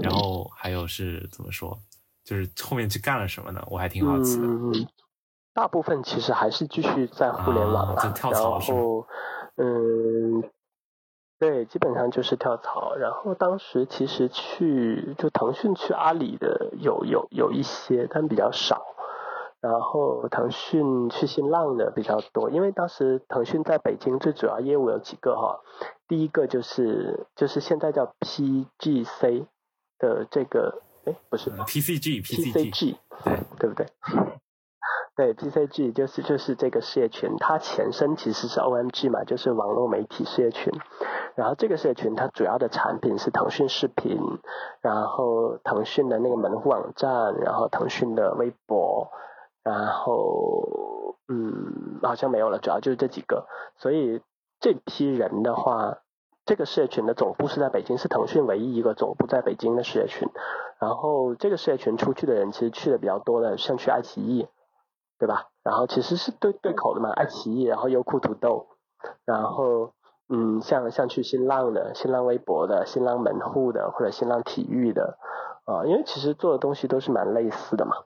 [0.01, 1.77] 然后还有是怎么说，
[2.23, 3.61] 就是后面去干了什么呢？
[3.69, 4.47] 我还挺好奇的。
[5.59, 9.05] 嗯，大部分其实还是继续在互联网啦，啊跳然后
[9.57, 10.43] 嗯，
[11.37, 12.95] 对，基本上就是跳槽。
[12.95, 18.85] 然后当时其实去就腾讯去阿里的有有有一些，但比较少。
[19.61, 25.59] 然后腾讯去新浪的比较多，因为当时腾讯在北京最主要业务有几个哈，
[26.07, 29.47] 第一个就是就是现在叫 PGC
[29.97, 32.95] 的这个，哎不是呃 PCG PCG PCG
[33.25, 33.85] 对对不对？
[35.19, 40.71] 对，PCG 就是就是这个事业群，它前身其实是 OMG 嘛，就是网络媒体事业群。
[41.35, 44.17] 然后这个事业群它主要的产品是腾讯视频，
[44.79, 49.09] 然后腾讯的那个门户网站，然后腾讯的微博，
[49.61, 53.45] 然后嗯好像没有了，主要就是这几个。
[53.75, 54.21] 所以
[54.61, 55.97] 这批人的话，
[56.45, 60.29] 这个事业群的总部是在北京，是腾讯唯一一个总部在北京的事业群。
[60.79, 64.47] 然后这个事业群出去的人其实去的比较多的，像去爱奇艺。
[65.19, 65.49] 对吧？
[65.63, 68.67] 然后其实是对对口的嘛，爱奇艺，然后优酷土豆，
[69.25, 69.91] 然后
[70.29, 75.17] 嗯，像像去新浪的、新浪微博的、新浪门户的或者新浪体育的，
[75.65, 77.97] 啊、因为其实做的东西都是蛮类似的嘛。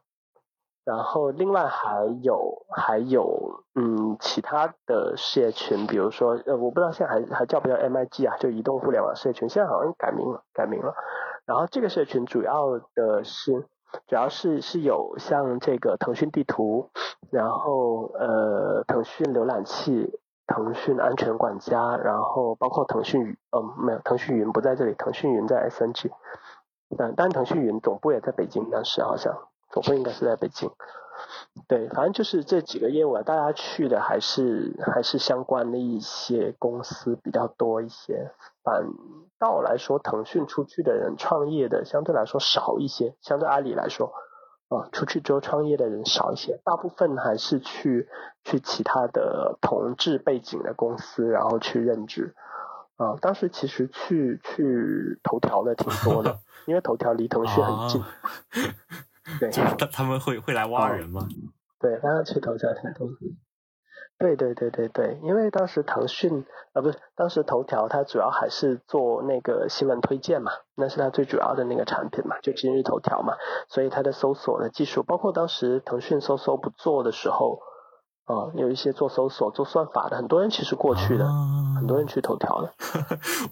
[0.84, 10.96] 然后另外还有还有嗯其他的事业群，比如说呃我不知道现在还还叫不叫 MIG 啊，就移动互联网事业群，现在好像改名了改名了。
[11.46, 13.68] 然后这个事业群主要的是。
[14.08, 16.90] 主要是是有像这个腾讯地图，
[17.32, 26.12] 然后呃腾讯浏览器、腾讯安全管家，然后包括腾讯云，呃没有腾讯云不在这里，腾讯云在 SNG，
[26.98, 29.36] 但，但腾讯云总部也在北京，当时好像
[29.70, 30.70] 总部应该是在北京，
[31.68, 38.32] 对，反正就是这几个业务啊，大家去的还是还是相关的一些公司比较多一些，
[38.64, 38.84] 反
[39.44, 44.14] 倒来说，腾讯出去的人创业的相对来说少一些，相对阿里来说，
[44.70, 48.08] 啊，出去之后创业的人少一些，大部分还是去
[48.46, 52.34] 去其他的同质背景的公司，然后去任职。
[52.96, 58.02] 啊，当时其实去去头条的挺多的，因为头条离腾讯很近。
[59.42, 61.28] 对，就 是他他们会会来挖人吗？
[61.82, 63.10] 对，大家去头条挺多。
[64.20, 73.34] 对对对对对，因为当时腾讯啊不是，当时头条它主要还是做那个新闻推荐嘛，那是它最主要的那个产品嘛，就今日头条嘛，
[73.68, 77.60] 所以它的搜索的技术，包括当时腾讯搜搜不做的时候，
[78.24, 81.28] 啊，有一些做搜索做算法的，很多人其实过去的，
[81.76, 82.74] 很多人去头条的。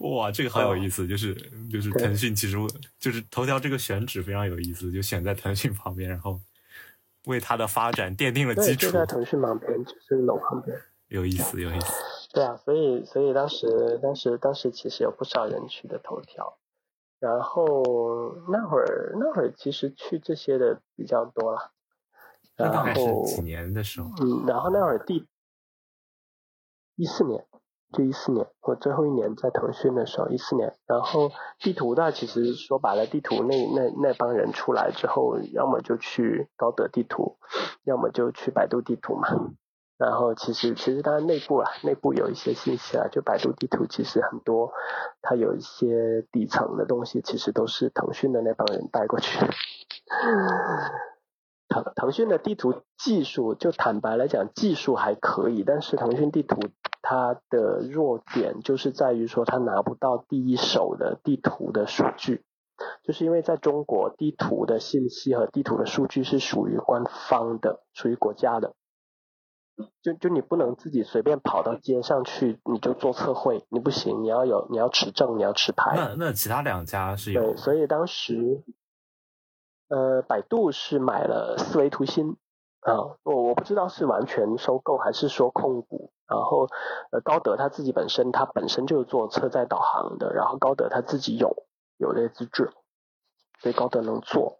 [0.08, 1.34] 哇，这个好有意思，就是
[1.70, 2.56] 就是腾讯其实
[2.98, 6.40] 就是头条这个选址非常有意思，就选在腾讯旁边，然后。
[7.26, 8.86] 为它的发展奠定了基础。
[8.86, 10.76] 就在腾讯旁边，就是楼旁边。
[11.08, 11.92] 有意思，有意思。
[12.32, 16.58] 对啊，所以所以当时当时当时其实有不少人去的头条，
[17.18, 21.72] 然后那会儿那会儿其实去这些的比较多了。
[22.56, 24.08] 然后几年的时候。
[24.20, 25.26] 嗯，然后那会儿第
[26.96, 27.44] 一四年。
[27.92, 37.36] 就一四年，我最后一年在腾讯的时候，一四年，然后地图的其实说白了，地图那那那帮人出来之后，要么就去高德地图，
[37.84, 39.28] 要么就去百度地图嘛。
[39.98, 44.72] 然后其实其实当然内部啊，内部有一些信息啊，就百度地图其实很多，
[45.20, 49.46] 它有一些底层的东西，其实都是腾讯的那帮人带过去的。
[51.72, 56.60] 腾腾讯的地图技术，就坦白来讲，技术还可以，但是腾讯地图。
[57.04, 62.44] 它的弱点就是在于说，它拿不到第一手的地图的数据，
[63.02, 68.74] 就是因为在中国，地图的信息和地图的数据是属于官方的，属于国家的。
[70.00, 75.96] 就就你不能自己随便跑到街上去，你就做测绘，你不行，你要有你要持证，你要持牌。
[75.96, 77.42] 那那其他两家是有。
[77.42, 78.62] 对，所以当时，
[79.92, 82.38] 呃，百度是买了思维图新。
[82.80, 86.66] 啊，我我不知道是完全收购还是说控股，然后
[87.12, 91.64] 呃高德他自己本身他本身就是做车载导航的，然后高德他自己有
[91.96, 92.72] 有这些资质，
[93.60, 94.58] 所以高德能做，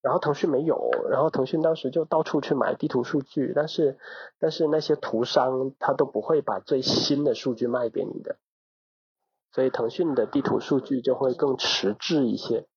[0.00, 3.98] 然后腾讯没有，然后腾讯当时就到处去买地图数据，但是
[4.38, 8.36] 但是那些图商他都不会把最新的数据卖给你的，
[9.50, 12.68] 所以腾讯的地图数据就会更迟滞一些。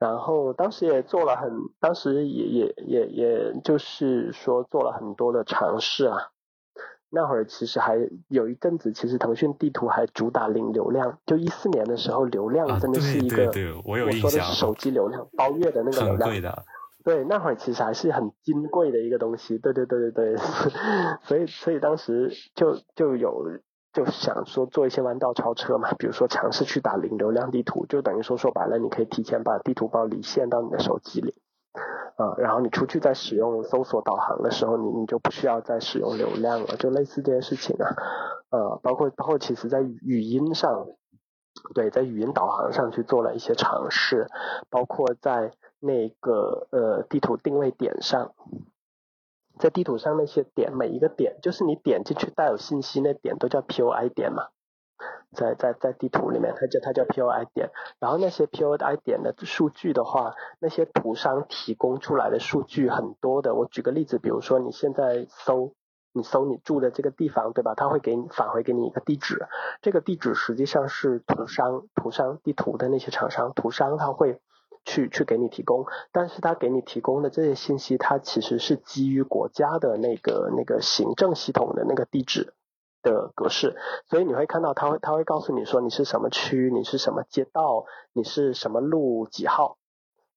[0.00, 6.16] 然后当时也做了很，当时也也也也就是说做了很多的尝试啊。
[7.10, 11.18] 那会儿其实还有一阵子，其实腾讯地图还主打零流量。
[11.26, 13.52] 就一四年的时候，流量真的是一个，
[13.84, 14.24] 我有印象。
[14.24, 16.64] 我说的是手机流量，包月的那个流量。
[17.04, 19.58] 对，那会儿其实还是很金贵的一个东西。
[19.58, 20.36] 对对对对对。
[21.24, 23.44] 所以所以当时就就有。
[23.92, 31.34] 就想说做一些弯道超车嘛，比如说尝试去打零流量地图，就等于说说白了，你可以提前把地图包离线到你的手机里，
[32.16, 37.90] 啊，然后你出去再使用搜索导航的时候，你你就不需要再使用流量了，就类似这些事情啊，
[38.50, 40.86] 呃，包括包括其实在语音上，
[41.74, 44.28] 对，在语音导航上去做了一些尝试，
[44.70, 48.34] 包括在那个呃地图定位点上。
[49.60, 54.48] 在地图上那些点，每一个点就是你点进去带有信息那点都叫 POI 点嘛，
[55.32, 57.70] 在在在地图里面，它叫它叫 POI 点。
[58.00, 63.54] 然后那些 POI 点的数据的话，那些图商提供出来的数据很多的。
[63.54, 65.74] 我举个例子，比如说你现在搜，
[66.14, 67.74] 你搜你住的这个地方，对吧？
[67.76, 69.46] 它会给你返回给你一个地址，
[69.82, 74.40] 这个地址实际上是图商图商地图的那些厂商图商他会。
[74.90, 82.52] 去去给你提供，但是他给你提供的这些信息，它其实是基于国家的那个那个行政系统的那个地址
[83.00, 83.76] 的格式，
[84.08, 89.78] 所以你会看到他会他会告诉你说你是什么区，你是什么街道，你是什么路几号，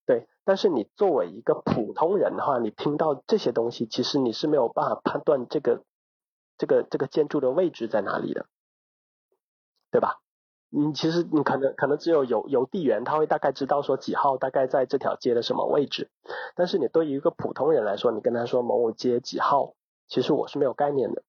[0.05, 0.27] 对。
[0.45, 5.83] 但是你作为一个普通人的话，你听到这些东西，其实你是没有办法判断这个
[6.57, 8.45] 这个这个建筑的位置在哪里的，
[9.89, 10.22] 对吧？
[10.75, 16.09] 你其实你可能可能只有邮邮递员他会大概知道说几号大概在这条街的什么位置，
[16.55, 19.75] 但是你对于一个普通人来说，你跟他说某某街几号，
[20.07, 21.21] 其实我是没有概念的。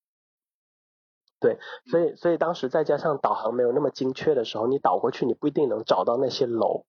[1.40, 1.58] 对，
[1.90, 6.86] 所以所以当时再加上导航没有那么精确的时候，你导过去你不一定能找到那些楼。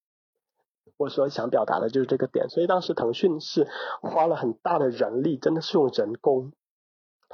[0.95, 3.67] 我说想表达的就是这个点，所以当时腾讯是
[4.01, 6.53] 花了很大的人力，真的是用人工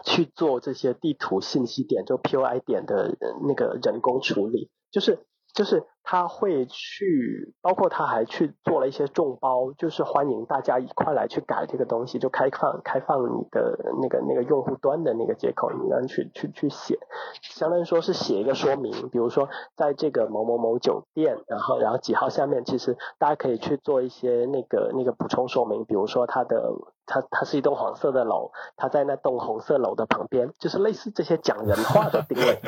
[0.03, 3.15] 去做这些地图信息点，就 POI 点的
[3.47, 4.71] 那个人工处理。
[4.91, 16.97] 就是就是他会去，包括他还去做了一些众包，就是欢迎大家一块来去改这个东西，就开放开放你的那个那个用户端的那个接口，你让去去去写，
[17.41, 26.71] 相当于说是写一个说明，比如说在这个某某某酒店，然后然后几号下面，其实大家可以去做一些那个那个补充说明，比如说它的
[27.05, 32.59] 它它是一栋黄色的楼，它在那栋红色楼的旁边，就是类似这些讲人话的定位。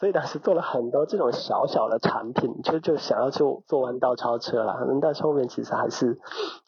[0.00, 6.18] 所以当时做了很多这种小小的产品，就就想要做做弯道超车了，但是后面其实还是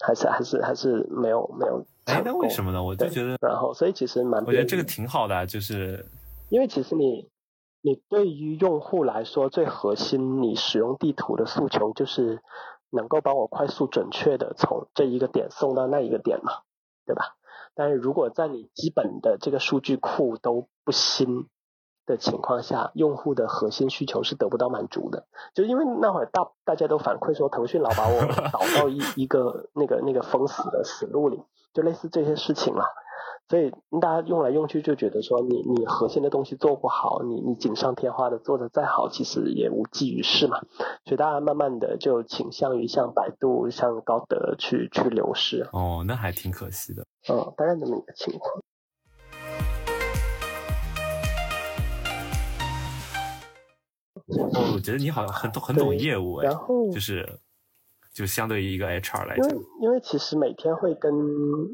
[0.05, 1.87] 还是还是还是没有没有。
[2.05, 2.85] 哎，那为什么呢？
[2.85, 6.05] 我就觉得，然后所以其实蛮，我觉得这个挺好的，就是
[6.51, 7.31] 因为其实你
[7.81, 12.43] 你对于用户来说，最核心你使用地图的诉求就是
[12.91, 16.53] 能够帮我快速准确的从这一个点送到那一个点嘛，
[17.07, 17.35] 对吧？
[17.75, 21.47] 但是如果在你基本的这个数据库都不新。
[22.07, 28.21] 的情况下，用户的核心需求是得不到满足的，就因为那会儿大大家都反馈说，腾讯老把我
[28.53, 31.43] 导到一 一个那个那个封死的死路里，
[31.73, 32.85] 就类似这些事情嘛。
[33.49, 40.61] 所以大家用来用去就觉得说，你你核心的东西做不好，你你锦上添花的做的再好，其实也无济于事嘛。
[41.05, 45.69] 所以大家慢慢的就倾向于像百度、像高德去去流失。
[45.73, 47.05] 哦，那还挺可惜的。
[47.31, 48.62] 嗯，大概这么一个情况。
[54.75, 57.39] 我觉得你好像很懂很懂业务，然后就是
[58.13, 61.13] 就相对于一个 HR 来讲，因为因为其实每天会跟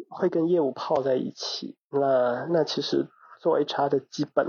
[0.08, 3.06] 会跟业务泡在一起，那那其实
[3.40, 4.46] 做 HR 的基本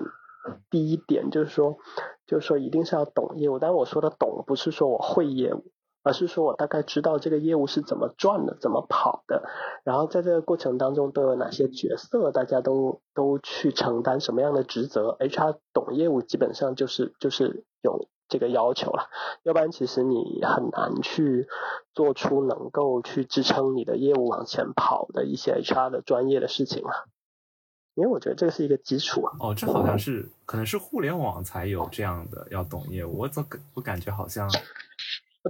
[0.70, 1.78] 第一点就是说，
[2.26, 3.60] 就是说一定是要懂业务。
[3.60, 5.66] 但我说的懂，不是说我会业务，
[6.04, 9.44] 而是说我大概知道这个业务是怎么转的，怎么跑的，
[9.84, 15.18] 然后在这个过程当中都有哪些角色，大家都都去承担什么样的职责。
[15.20, 17.66] HR 懂业务，基本上就是就是。
[17.82, 19.08] 有这个要求了，
[19.44, 21.48] 要不然其实你很难去
[21.94, 27.08] 做出能够去支撑你的业务往前跑的一些 HR 的专业的事情了。
[27.96, 29.38] 因为我觉得这个是一个基础啊。
[29.40, 33.46] 哦，这好像是可能是互联网才有这样的要懂业务，我总
[33.76, 34.52] 我感觉好像。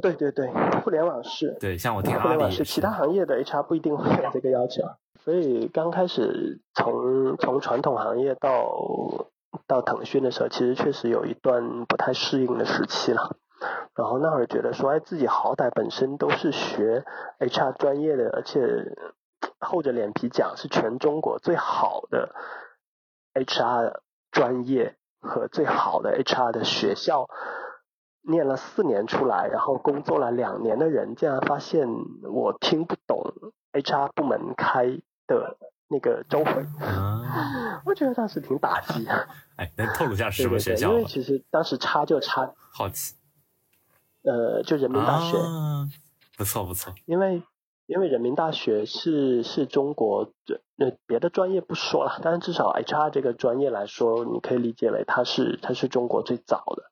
[0.02, 0.50] 对对对，
[0.84, 1.58] 互联网是。
[1.60, 4.84] 对，像我听互联网是其他行业的 HR 不一定会有这个要求，
[5.24, 8.70] 所以刚开始从从传统行业到。
[9.66, 13.36] 到腾讯的时候，其实确实有一段不太适应的时期了。
[13.96, 17.04] 然后那会儿觉得说，哎，自己好歹本身都是学
[17.40, 18.62] HR 专业的，而且
[19.60, 22.34] 厚着脸皮讲是全中国最好的
[23.34, 24.00] HR
[24.32, 27.28] 专业和最好的 HR 的学校，
[28.22, 31.88] 念了四年出来，然后工作了两年的人，竟然发现
[32.24, 33.34] 我听不懂
[33.74, 35.58] HR 部门开的。
[35.92, 36.52] 那个周会，
[37.84, 39.08] 我觉得当时挺打击。
[39.58, 43.16] 哎，能透露一下是什么学校因为其实当时差就差，好奇。
[44.22, 45.36] 呃，就人民大学，
[46.38, 46.94] 不错不错。
[47.08, 47.42] 因为
[47.88, 50.32] 因为人民大学是是中国，
[50.76, 56.84] 那别的专业不说了，但是至少 HR 这个专业来说，你可以理解为它是它是中国最早的。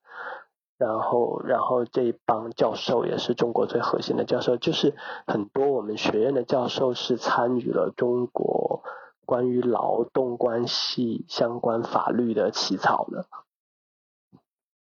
[0.77, 8.83] 然后，然后这一帮教授也是中国最核心的教授，就是很多我们学院的教授是参与了中国
[9.25, 13.25] 关于劳动关系相关法律的起草的。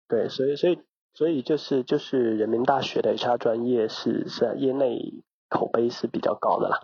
[0.08, 0.80] 对，所以，所以，
[1.14, 6.80] 所以就是就是人民大学的 HR 专业是是业内口碑是比较高的啦。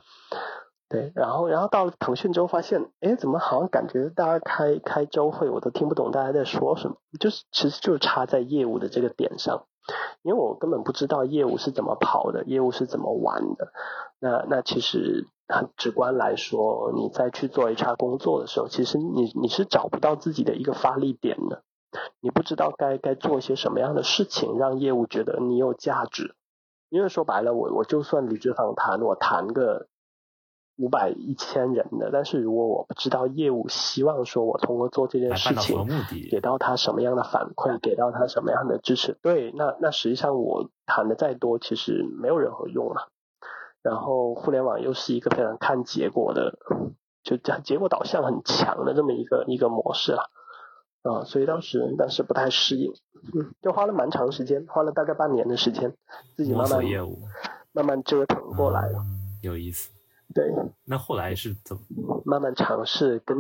[0.90, 9.66] 对，然后，然后到了腾讯之后，发现，哎，怎么好像感觉大家开开周会，我都听不懂大家在说什么，就是其实就差在业务的这个点上，
[10.22, 13.74] 因为我根本不知道业务是怎么跑的，业务是怎么玩的。
[14.20, 21.64] 那那其实很直观来说，你在去做 HR 工作的时候，其实你你是找不到自己的一个发力点的，
[22.22, 26.34] 你不知道该该做一些什么样的事情，让业务觉得你有价值。
[26.88, 29.88] 因为说白了，我我就算离职访谈，我谈个。
[30.78, 35.88] 五百一千人的，但是如果我不知道业务希望说我通过做这件事情，
[36.30, 43.10] 给到他什么样的反馈，给到他什么样的支持，对，那那实际上我谈的再多，其实没有任何用了。
[43.82, 46.60] 然后互联网又是一个非常看结果的，
[47.24, 50.30] 就讲结果导向很强的这么一个一个模式了，
[51.02, 52.92] 啊，所以当时当时不太适应，
[53.34, 55.96] 嗯，就花了蛮长时间，花了大概半年的时间，
[56.36, 57.18] 自己慢慢业务，
[57.72, 59.00] 慢慢折腾过来了，
[59.42, 59.97] 有意思。
[60.38, 60.54] 对，
[60.86, 63.36] 那后来是怎么慢慢尝试跟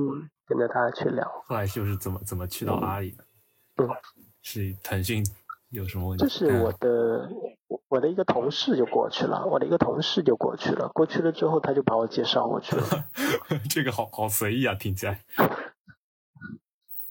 [0.48, 1.30] 跟着他去聊？
[1.46, 3.24] 后来就是怎么怎么去到阿里的？
[3.76, 3.88] 嗯，
[4.42, 5.24] 是腾讯
[5.70, 6.24] 有什么问题？
[6.24, 7.30] 就是我的
[7.88, 12.84] 我的一个同事就过去了，我的一个同事就过去了，过去了之后他就把我介绍过去了。
[13.70, 15.22] 这个好好随意啊，听起来。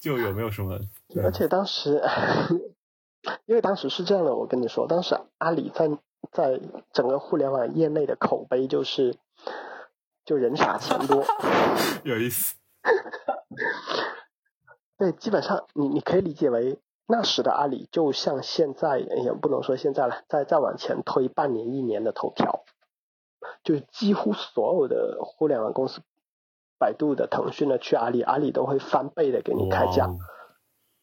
[0.00, 0.80] 就有没有什么？
[1.22, 2.02] 而且当时
[3.44, 5.88] 因为当时是这样的，我跟你说，当时阿里在
[6.32, 6.60] 在
[6.92, 9.16] 整个互联网业内的口碑就是，
[10.26, 11.24] 就人傻钱多。
[12.04, 12.56] 有意思。
[14.98, 22.64] 对，基本上你你可以理解为那时的阿里就像现在，也不能说现在了，再再往前推半年一年的头条，
[23.62, 26.00] 就几乎所有的互联网公司，
[26.78, 30.08] 百度的、腾讯的去阿里，阿里都会翻倍的给你开价。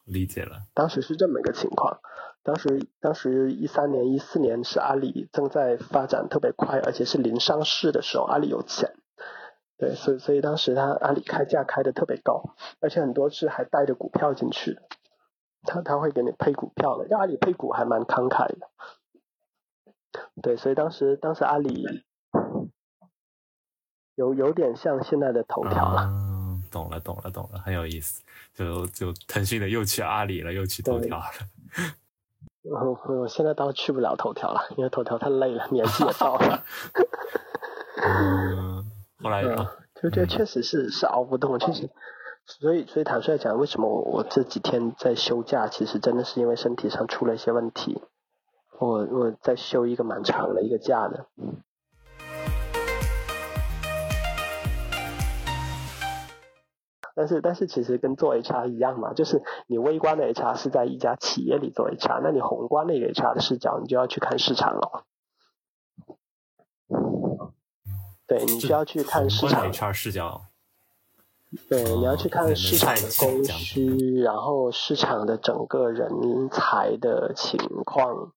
[0.05, 0.63] 理解了。
[0.73, 1.99] 当时是这么一个情况。
[2.41, 8.93] 当时，当时一三年、一四年是阿里正在发展特别快，而且是零上市的时候，阿里有钱，
[9.77, 14.81] 对，所以所以当时他阿里开价开的特别高，而且很多是还带着股票进去的，
[15.63, 18.69] 他他会给你配股票的，要阿里配股还蛮慷慨的，
[20.41, 22.03] 对，所以当时当时阿里
[24.15, 26.01] 有有点像现在的头条了。
[26.01, 28.23] 啊，懂了，懂了，懂了，很有意思。
[28.53, 31.25] 就就腾讯的又去阿里了，又去头条了。
[32.61, 36.63] 我我现在倒去不了头条了，因为头条太累了，年纪也到了。
[38.05, 38.85] 嗯，
[39.23, 39.71] 后来嗯啊，
[40.01, 41.89] 就这确实是是熬不动，确实。
[42.45, 48.01] 所以所以坦率讲，为什么我我这几天在休假，其实真的是因为身体上出了一些问题。
[48.79, 51.27] 我我在休一个蛮长的一个假的。
[57.15, 65.05] 但是但是其实跟做 HR 一样嘛，就是你微观的 HR 是在一家企业里做 HR，那你宏观的一个 HR 的视角，你就要去看市场了。
[68.25, 70.45] 对你需要去看市场 HR 视角。
[71.69, 76.09] 对，哦你要去看市场的供需，然后市场的整个人
[76.49, 78.33] 才的情况。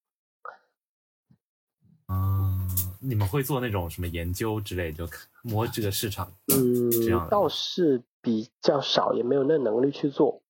[2.08, 2.68] 嗯，
[3.00, 5.08] 你们会做那种什么研究之类，就
[5.42, 10.42] 摸这个市场这样嗯，倒是比较少，也没有那能力去做。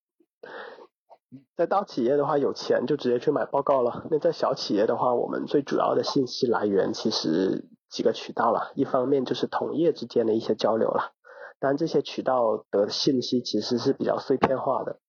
[1.57, 4.07] 在大企业的话，有钱就直接去买报告了。
[4.11, 7.65] 那在小企业的话，我们最主要的信息来源其实
[7.97, 11.15] 几个渠道了，一方面就是同业之间的一些交流了，
[11.59, 15.01] 当然这些渠道的信息其实是比较碎片化的。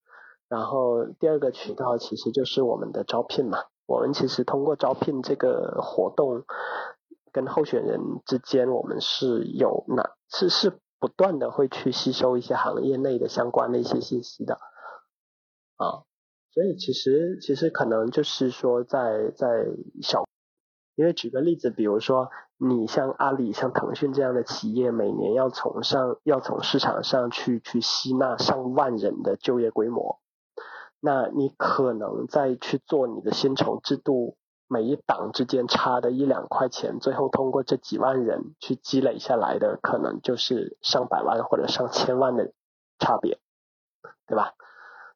[0.48, 6.44] 然后第二个渠道其实就是我们的招聘嘛，我们其实通过招聘这个活动，
[7.30, 14.54] 跟候选人之间，我们是有哪是是不断的会去吸收一些行业内的相关的一些信息的，
[15.76, 16.08] 啊，
[16.52, 19.66] 所以其实其实可能就是说在在
[20.00, 20.24] 小，
[20.94, 30.20] 因为举个例子，比如说你像阿里、像腾讯这样的企业，每年要从上要从市场上去去吸纳上万人的就业规模。
[31.00, 34.36] 那你可能再去做你的薪酬制度，
[34.66, 42.52] 每一档之间差的一两块钱，最后通过这几万人去积累下来的，可能就是上百万或者上千万的
[42.98, 43.38] 差别，
[44.26, 44.54] 对吧？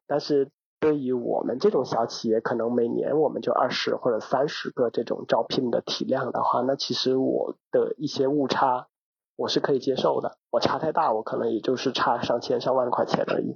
[0.07, 0.49] 但是
[0.83, 8.89] 对于我们这种小企业，可能每年我们就二十或者三十个这种招聘的体量的话，那其实我的一些误差
[9.37, 10.37] 我是可以接受的。
[10.49, 13.55] 我差太大，我可能也就是差上千上万块钱而已。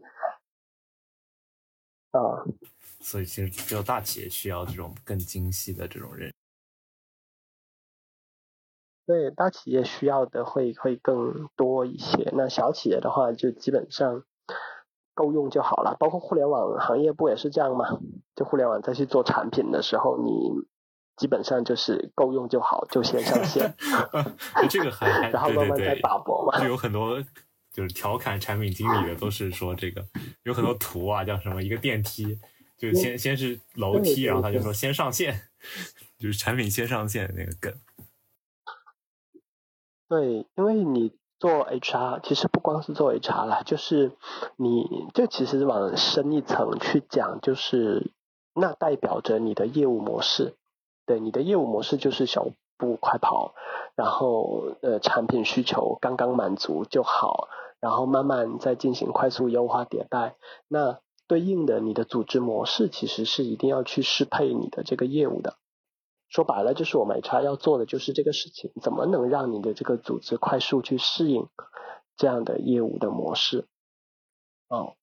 [2.12, 2.48] 啊，
[3.02, 6.34] 所以其实只有大企业需要这种更精细的这种认。
[9.06, 12.32] 对，大企业需要的会会更多一些。
[12.34, 14.24] 那小企业的话，就基本上
[15.18, 15.98] 够用就好了。
[16.00, 17.98] 包括互联网行业不也是这样吗？
[18.36, 20.32] 就互联网再去做产品的时候，你
[21.16, 23.74] 基本上就是够用就好，就先上线，
[24.70, 26.60] 这个还 还然后慢慢再对，打磨嘛。
[26.62, 27.20] 就有很多
[27.72, 30.06] 就是调侃产品经理的，都是说这个
[30.44, 32.40] 有很多图啊，叫什么一个电梯，
[32.78, 35.50] 就先先是楼梯，然后他就说先上线，
[36.20, 37.74] 就是产品先上线那个梗。
[40.08, 44.12] 对，因为你做 HR，其实不光是做 HR 啦，就是
[44.56, 48.12] 你就其实往深一层去讲，就是
[48.54, 50.56] 那代表着你的业务模式。
[51.06, 53.54] 对，你的业务模式就是小步快跑，
[53.96, 57.48] 然后呃产品需求刚刚满足就好，
[57.80, 60.36] 然后慢慢再进行快速优化迭代。
[60.68, 65.56] 那对应的你的组织模式其实是一定要去适配你的这个业务的。
[66.30, 71.48] 说白了，就是我们 HR 要做的就是这个事情，怎么能让你的这个组织快速去适应
[72.16, 73.66] 这样的业务的模式？
[74.68, 74.96] 哦，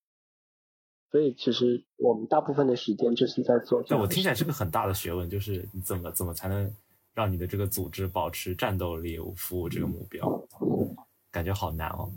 [1.10, 6.70] 所以其实我们大部分的时间就是在做这但我听起来是个很大的学问，就是你怎么怎么才能
[7.14, 10.46] 让你的这个组织保持战斗力，服务这个目标，
[11.30, 12.12] 感觉好难哦。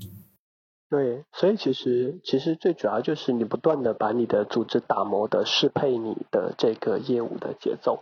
[0.90, 8.02] 对，所以其实其实最主要就是你不断的把你的组织打磨的适配你的这个业务的节奏。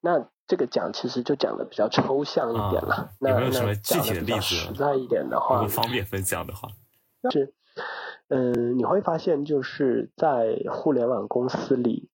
[0.00, 2.94] 那这个讲其实就讲的比较抽象一点了。
[2.94, 6.68] 啊那有没有什么那具体的例子实在一点的如话果，方便分享的话，
[7.30, 7.54] 是，
[8.28, 12.10] 嗯、你会发现就是在互联网公司里，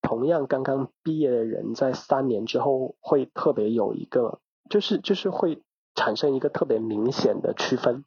[0.00, 4.40] 同样刚刚毕业的人，在三年之后会特别有一个，
[4.70, 5.62] 就是就是会
[5.94, 8.04] 产生一个特别明显的区分，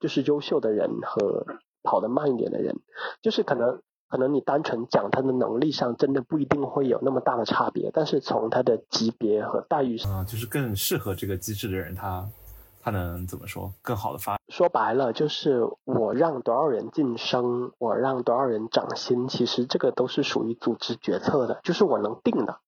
[0.00, 1.46] 就是优秀的人和
[1.82, 2.80] 跑得慢一点的人，
[3.22, 3.80] 就是可能
[4.10, 12.28] 可能你单纯讲他的能力上，真的不一定会有那么大的差别，但是从他的级别和待遇上，啊，就是更适合这个机制的人，他
[12.82, 14.36] 他能怎么说，更好的发。
[14.48, 22.58] 说白了就是我让多少人晋升，我让多少人涨薪，其实这个都是属于组织决策的，就是我能定的，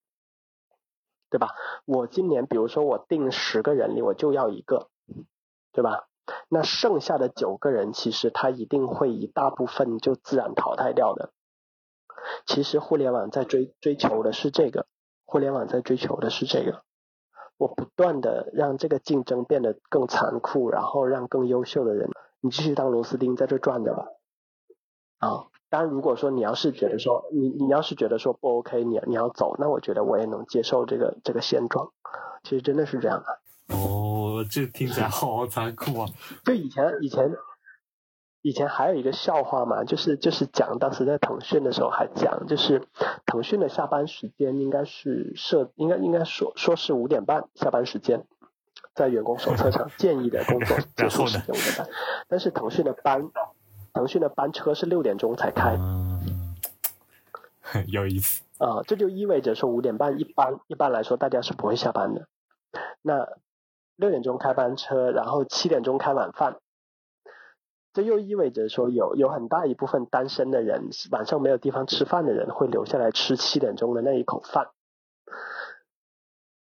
[1.28, 1.48] 对吧？
[1.86, 4.90] 我今年比如说我定十个人里，我就要一个，
[5.72, 6.04] 对吧？
[6.48, 11.30] 那剩下的九个人，其实他一定会一大部分就自然淘汰掉的。
[12.46, 14.86] 其实互联网在追追求的是这个，
[15.26, 16.82] 互联网在追求的是这个。
[17.58, 22.10] 我不断的让这个竞争变得更残酷，然后让更优秀的人，
[22.40, 24.06] 你继续当螺丝钉在这转着吧。
[25.18, 31.92] 啊，当然如果说你要是觉得说你你要是觉得说不 OK，你你要走，那我觉得我也能接受这个这个现状。
[32.42, 33.76] 其实真的是这样的。
[33.76, 34.11] 哦，
[34.44, 36.08] 这听起来好残酷啊！
[36.44, 37.30] 就以前以前
[38.42, 42.88] 以前还有一个笑话嘛，就是就是讲当时在腾讯的时候还讲，就是
[43.26, 48.24] 腾讯的下班时间应该是设应该应该说说是五点半下班时间，
[48.94, 51.88] 在员工手册上建议的工作 结束时间五点半，
[52.28, 53.30] 但是腾讯的班
[53.92, 56.26] 腾讯的班车是六点钟才开，嗯，
[57.86, 58.42] 有意思。
[58.58, 62.28] 啊，这就意味着说五点半一般一般来说大家是不会下班的，
[63.02, 63.28] 那
[64.02, 66.58] 六点钟开班车，然后七点钟开晚饭，
[67.92, 74.70] 这又意味着说有有很大一部分单身的人晚上没有地方吃饭的人会留下来吃七点钟的那一口饭，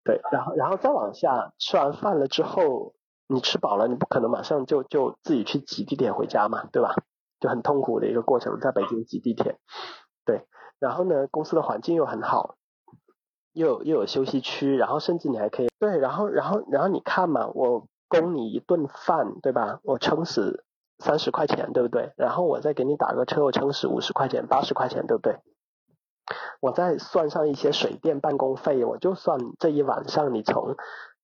[0.02, 2.94] 对，然后然后再往下吃完饭了之后，
[3.28, 6.96] 你吃饱了，你不可能马上就就自己去挤地铁回家嘛，对吧？
[7.38, 9.58] 就很痛苦的一个过程，在北京挤地铁，
[10.24, 10.44] 对。
[10.80, 12.56] 然后呢，公司的环境又很好，
[13.53, 19.80] 又有又有休息区，然后甚至你还可以对，然后然后然后你看嘛，我供你一顿饭，对吧？
[19.82, 20.64] 我撑死
[20.98, 22.12] 三十块钱，对不对？
[22.16, 25.38] 然后我再给你打个车，我撑死五十块钱、八十块钱，对不对？
[26.61, 30.76] 我再算上一些水电办公费，我就算这一晚上你从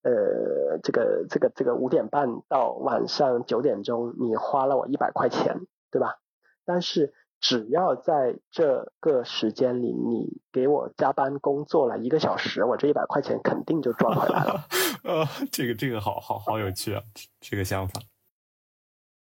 [0.03, 5.61] 呃这个这个这个五点半到晚上九点钟，你花了我一百块钱，
[5.91, 6.19] 对吧？
[6.65, 7.15] 但是。
[7.41, 14.65] 只要在这个时间里，你给我加班工作了一个小时，我这一百块钱肯定就赚回来了。
[15.05, 17.03] 呃，这个这个好好好有趣啊，
[17.41, 18.01] 这个想法。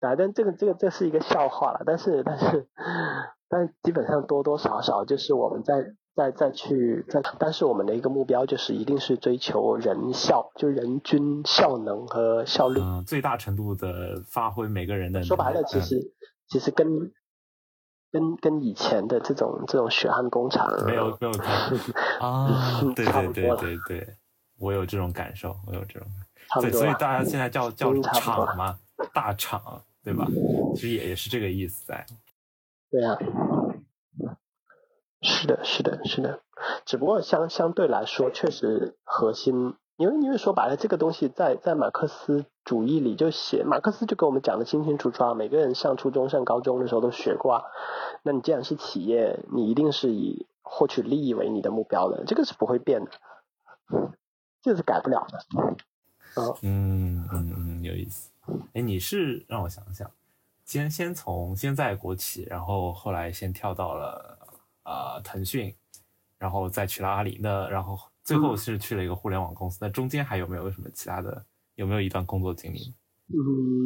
[0.01, 2.69] 啊，但这个这个这是一个笑话了，但是但是
[3.49, 5.75] 但基本上多多少少就是我们在
[6.15, 15.21] 在再去在，但是我们的一个目标就是一定是追求人效，就人均效能和效率，嗯，最大程度的发挥每个人的。
[15.25, 16.13] 说白了，其实
[16.49, 17.11] 其实跟。
[18.11, 21.33] 跟跟以前的这种这种血汗工厂没有没有
[22.21, 24.17] 啊，对对对对对，
[24.59, 26.09] 我有这种感受，我有这种，
[26.61, 28.79] 对，所以大家现在叫叫厂嘛，
[29.13, 30.27] 大厂对吧？
[30.75, 32.07] 其实也也是这个意思在。
[32.91, 33.19] 对啊，
[35.21, 36.41] 是的，是的，是的，
[36.87, 39.75] 只不过相相对来说，确实核心。
[39.99, 45.33] 因为因为说白了，这个东西在在马克思主义里就写，马克思就给我们讲的清清楚楚啊。
[45.33, 47.65] 每个人上初中、上高中的时候都学过啊。
[48.23, 53.11] 那你既然是企业，你一定是以获取利益为你的目标的，这个是不会变的，
[54.61, 55.39] 这是改不了的。
[56.61, 58.31] 嗯嗯嗯，有意思。
[58.75, 60.11] 哎，你是让我想想，
[60.67, 64.39] 先先从先在国企，然后后来先跳到了
[64.83, 65.75] 啊腾讯，
[66.37, 67.99] 然后再去了阿里，那然后。
[68.29, 71.43] 最后是去了一个互联网公司，那中间还有没有什么其他的？
[71.79, 72.93] 有没有一段工作经历？
[73.29, 73.39] 嗯，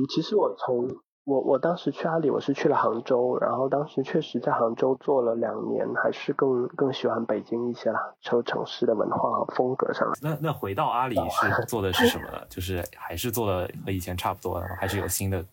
[0.08, 0.88] 其实我从
[1.24, 10.10] 我我当时去阿里，我是去了杭州，然后当时确实在杭州做了两年，还是更更喜欢北京一些啦，从城市的文化和风格上。
[10.22, 12.40] 那那回到阿里是做的是什么呢？
[12.48, 15.44] 就是还是做的和以前差不多，然后还是有新的。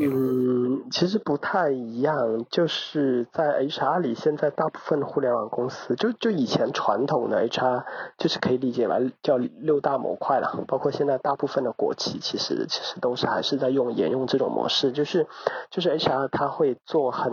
[0.00, 7.84] 嗯，其实不太一样，就是在 HR 里，现在大部分互联网公司，就就以前传统的 HR，
[8.16, 15.26] 就是可以理解为叫六大模块了，包括现在大部分的国企，其实其实都是还是在用沿用这种模式，就是
[15.70, 17.32] 就是 HR 它会做很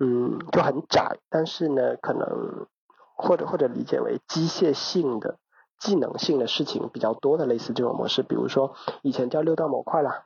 [0.00, 2.66] 嗯就很窄，但是呢，可能
[3.14, 5.36] 或者或者理解为机械性的
[5.78, 10.24] 技能性的事情比较多的类似这种模式，比如说以前叫六大模块了。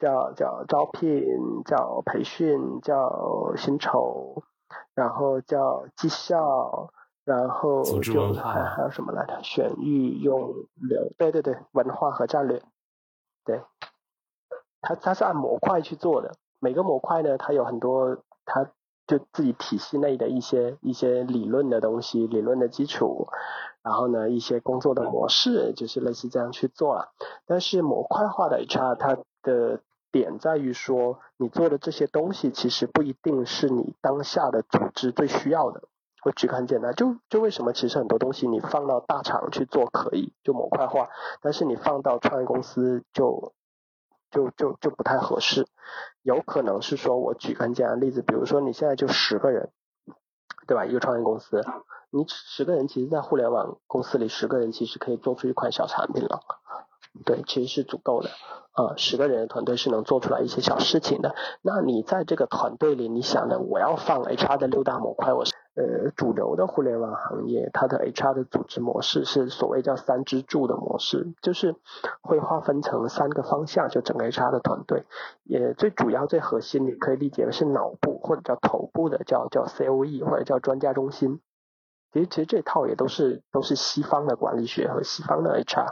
[0.00, 4.42] 叫叫招聘，叫培训，叫薪酬，
[4.94, 6.90] 然后叫绩效，
[7.24, 9.38] 然后就还还有什么来着？
[9.42, 12.62] 选育用留，对对对，文化和战略，
[13.44, 13.62] 对，
[14.80, 18.70] 它它是按模块去做的，每个模块呢，它有很多它
[19.06, 23.28] 就自己体系内的一些一些理论的东西，理论的基础，
[23.82, 27.12] 然后呢，一些工作的模式，就是类似这样去做了。
[27.44, 29.80] 但是模块化的 HR 它的
[30.12, 35.82] 点在于说，你做的这些东西其实不一定是你当下的组织最需要的。
[36.22, 41.08] 我举个很简单，就就为什么其实很多东西你放到大厂去做可以，就模块化，
[41.40, 43.54] 但是你放到创业公司就
[44.30, 45.66] 就就就不太合适。
[46.22, 49.70] 有可能是说，我举个很简单的例子，比如说你现在就十个人，
[50.66, 50.84] 对吧？
[50.84, 51.64] 一个创业公司，
[52.10, 56.42] 你十个人其实，在互联网公司里，十个人其实可以做出一款小产品了，
[57.24, 58.30] 对，其实是足够的。
[58.72, 61.34] 啊，十个人的团队是能做出来一些小事情的。
[61.60, 63.58] 那你在这个团队里，你想的？
[63.58, 65.52] 我要放 HR 的六大模块，我是。
[65.76, 71.76] 呃，主流的互联网行业，它的 HR 的组织模式是所谓叫三支柱的模式，就是
[72.22, 75.04] 会划分成三个方向，就整个 HR 的团队，
[75.44, 81.40] 也最主要、最核心，你可以理解为是脑部或者叫头部的，叫叫 COE 或者叫专家中心。
[82.12, 85.86] 其实，其实这套也都是都是西方的管理学和西方的 HR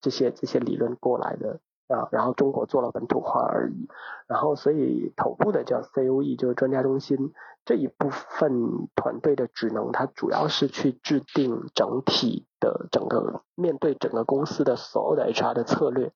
[0.00, 1.60] 这些这些理论过来的。
[1.90, 3.88] 啊，然后中国做了本土化而已，
[4.28, 7.32] 然后所以头部的叫 COE，就是专家中心
[7.64, 16.12] 这一部分团队的职能，它主要是去制定整体的整个面对整个公司的所有的 HR 的策略。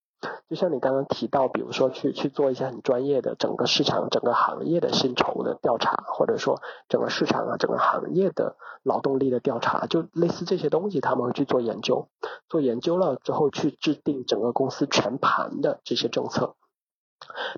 [0.48, 12.08] 就像你刚刚提到，比如说去去做一些很专业的整个市场、整个行业的薪酬的调查，或者说整个市场啊、整个行业的劳动力的调查，就类似这些东西，他们会去做研究，
[12.48, 16.54] 做研究了之后去制定整个公司全盘的这些政策。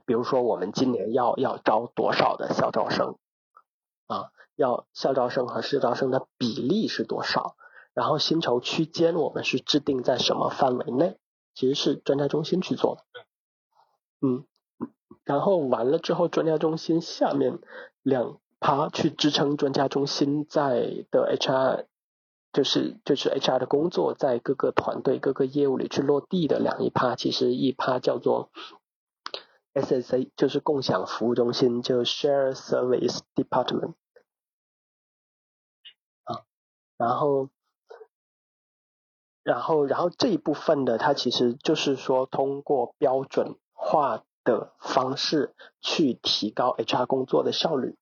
[0.04, 3.16] 比如说，我们今年要要招多少的校招生
[4.06, 4.30] 啊？
[4.54, 7.56] 要校招生和市招生的比例是多少？
[7.92, 11.18] 然后薪酬区间我们是制定在什么范围内？
[11.56, 13.26] 其实是专家中心去做的，
[14.20, 14.46] 嗯，
[15.24, 17.58] 然后完了之后，专家中心下面
[18.02, 21.86] 两趴去支撑专家中心在的 HR，
[22.52, 28.50] 就是就是 HR 的工作在各个团队各个业务里去落地的两一趴，其实一趴叫做
[29.72, 33.94] SSA，就是共享服务中心，就 Share Service Department，
[36.24, 36.44] 啊，
[36.98, 37.48] 然后。
[39.46, 47.94] 然后，然后这一部分的，它其实就是说，通过标准化的方式去提高 HR 工作的效率。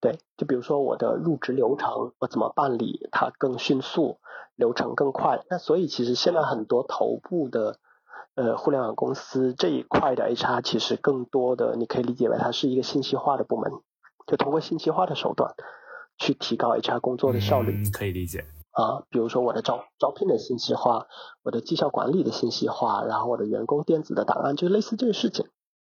[0.00, 4.20] 对，就比如说我的入职流程，我怎么办理它更迅速，
[4.54, 5.40] 流程更快。
[5.50, 7.80] 那所以其实现在很多头部的
[8.36, 13.72] 呃互联网公司这一块的 HR，其实更多的你可以理解为它是一个信息化的部门，
[14.28, 15.56] 就通过信息化的手段
[16.16, 17.82] 去提高 HR 工作的效率。
[17.84, 18.44] 嗯，可以理解。
[18.78, 21.08] 啊，比如说我的招招聘的信息化，
[21.42, 25.48] 我的绩效管理的信息化，然后我的员工电子的档案，就类似这个事情，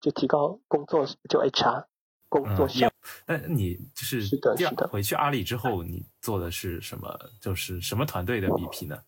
[0.01, 1.85] 就提高工作就 HR
[2.31, 2.91] 工作效。
[3.27, 4.89] 那你就是是的，是的。
[4.89, 7.19] 回去阿里之后，你做的是什么？
[7.39, 8.99] 就是什么团队的 BP 呢？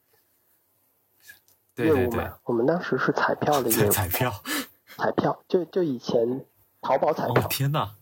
[1.74, 3.90] 对对对，我们当时是彩票的业务。
[3.90, 4.30] 彩票，
[4.98, 6.44] 彩票，就就以前
[6.82, 7.48] 淘宝彩票。
[7.48, 7.92] 天呐！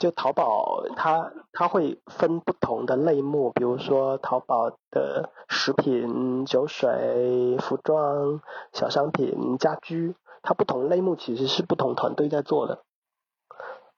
[0.00, 8.40] 就淘宝，它它会分不同的类目，比如说淘宝的食品、酒水、服装、
[8.72, 12.82] 小商品、家居，它不同类目其实是不同团队在做的，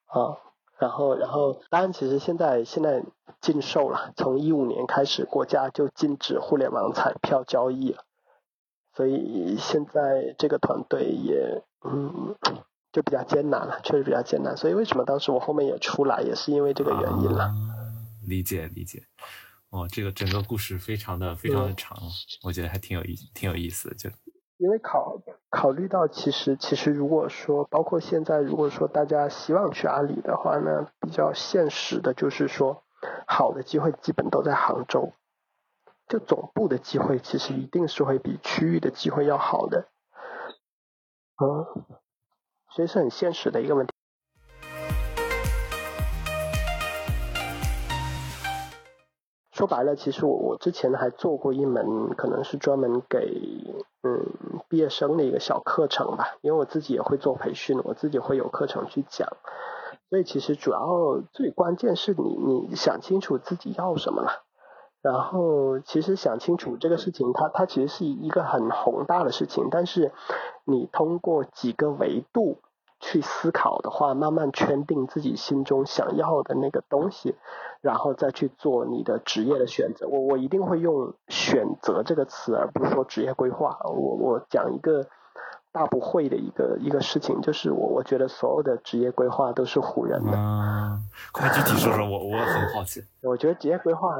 [0.07, 0.39] 啊，
[0.77, 3.05] 然后然后当然其实现在现在
[3.41, 8.03] 禁售了，从一五年开始国家就禁止互联网彩票交易了，
[8.93, 12.35] 所以现在这个团队也嗯。
[12.93, 17.51] 就比较艰难了，确实比较艰难，所以为什么当时我后面也出来，也是因为这个原因了。
[18.27, 19.03] 理解理解，
[19.71, 21.99] 哦，这个整个故事非常的非常的长，
[22.45, 23.95] 我觉得还挺有意挺有意思的。
[23.95, 24.11] 就
[24.59, 25.21] 因为考
[25.51, 32.85] 考虑到，其实其实如果说，包括现在，如果说大家希望去阿里的话呢，比较现实的就是说，
[33.27, 35.15] 好的机会基本都在杭州，
[36.07, 39.89] 就总部的机会其实一定是会比区域的机会要好的。
[41.43, 41.85] 嗯。
[42.75, 43.93] 所以是很现实的一个问题。
[49.53, 54.27] 说白了，其实我我之前还做过一门，可能是专门给嗯
[54.69, 59.29] 毕业生的一个小课程吧，因为我自己也会做培训，我自己会有课程去讲。
[60.09, 62.37] 所以其实主要最关键是你
[62.69, 64.43] 你想清楚自己要什么了。
[65.03, 70.13] 然后，其实想清楚这个事情，它它其实是一个很宏大的事情，但是
[70.65, 72.59] 你通过几个维度
[73.01, 77.35] 去思考的话，慢慢圈定自己心中想要的那个东西，
[77.81, 80.07] 然后再去做你的职业的选择。
[80.07, 83.77] 我我一定会用“选择”这个词，而不是说职业规划。
[83.83, 85.09] 我我讲一个
[85.73, 90.31] 大不会的一个一个事情，就是我我觉得所有的职业规划都是唬人的。
[90.37, 93.03] 嗯，快具体说说，我我很好奇。
[93.21, 94.17] 我觉得职业规划，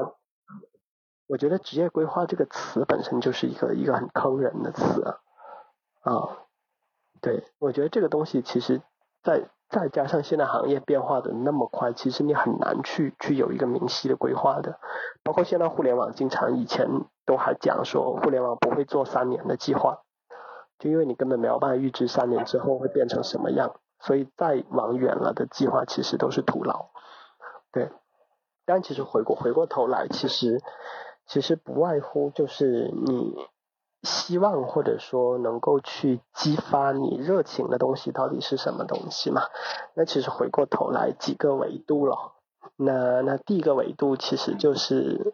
[1.33, 5.17] 我觉得职业规划这个词本身就是一个一个很坑人的词
[6.01, 6.37] 啊。
[7.21, 8.83] 对，我觉得这个东西其实，
[9.23, 14.77] 在再加上现在行业变化的那么快，其实你很难去去有一个明晰的规划的。
[15.23, 16.87] 包括现在互联网，经常以前
[17.25, 20.03] 都还讲说，互联网不会做三年的计划。
[20.77, 26.89] 就因为你根本没有办法预知三年之后会变成什么样，所以再往远了的计划其实都是徒劳。
[27.71, 27.89] 对，
[28.67, 30.61] 但其实回过回过头来，其实
[31.25, 33.35] 其实不外乎就是你
[34.03, 39.43] 希望或者说能够去激发你热情的东西到底是什么东西嘛？
[39.93, 42.33] 那其实回过头来几个维度了。
[42.75, 45.33] 那那第一个维度其实就是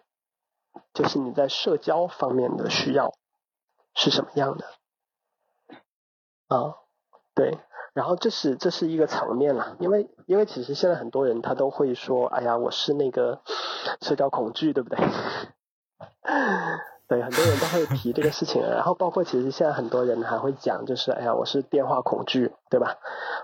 [0.94, 3.14] 就是你在社交方面的需要
[3.96, 4.66] 是什么样的？
[6.48, 6.76] 啊，
[7.34, 7.60] 对，
[7.94, 13.42] 然后这是这是一个层面了，因为因为其实现在很多人他都会说，哎呀，我是那个
[14.02, 15.00] 社交恐惧，对不对？
[17.08, 22.98] 对，很多人都会提这个事情，然后包括其实现在很多人还会讲，就是哎呀，我是电话恐惧，对吧？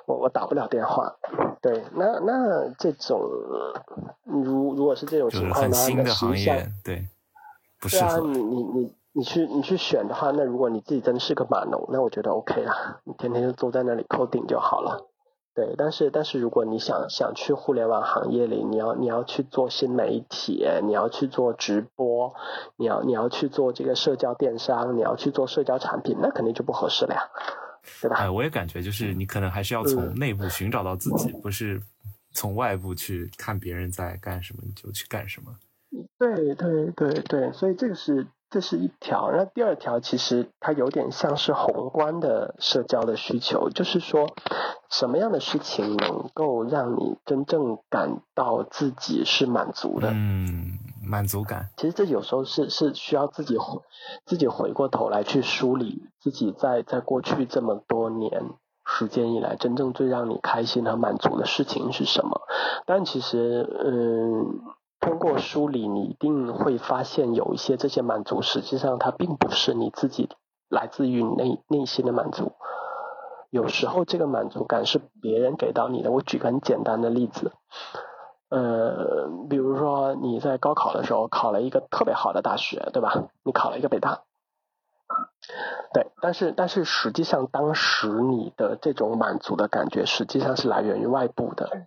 [0.05, 1.15] 我我打不了电话，
[1.61, 3.21] 对，那那这种
[4.23, 7.07] 如如果是这种情况的话，那实际上对，
[7.79, 8.95] 不适合你你你。
[9.17, 15.07] 你去你去选的话，那如果你自己真是个码农，那我觉得 OK 啊，你天天就坐在那里扣顶就好了。
[15.55, 22.35] 对，但是但是如果你想想去互联网行业里，你要你要去做新媒体，你要去做直播，
[22.75, 27.21] 你要你要去做这个社交电商，你要去做社交产品，那肯定就不合适了呀，
[28.01, 28.17] 对吧？
[28.17, 31.81] 哎，我也感觉就是你可能还是要从内部寻找到自己，不是
[32.33, 35.55] 从外部去看别人在干什么你就去干什么。
[36.19, 38.27] 对对对对，所以这个是。
[38.49, 44.33] 这是一条，那第二条其实它有点像是宏观的社交的需求，就是说
[44.89, 50.11] 什么样的事情能够让你真正感到自己是满足的？
[50.11, 51.69] 嗯，满足感。
[51.75, 53.81] 其实这有时候是是需要自己回
[54.25, 58.51] 自己回过头来去梳理自己在在过去这么多年
[58.85, 62.41] 时间以来真正最让你开心和满足的事情是什么？
[62.85, 64.74] 但其实，嗯。
[65.05, 70.29] 通过梳理，你一定会发现有一些这些满足，实际上它并不是你自己
[70.67, 72.53] 来自于内内心的满足。
[73.51, 76.11] 有时候这个满足感是别人给到你的。
[76.11, 77.51] 我举个很简单的例子，
[78.49, 83.27] 呃，比如说你在高考的时候考了一个特别好的大学，对吧？
[83.43, 84.23] 你考了一个北大，
[85.93, 91.85] 对，但是但是实际上当时你的这种满足的感觉，实际上是来源于外部的。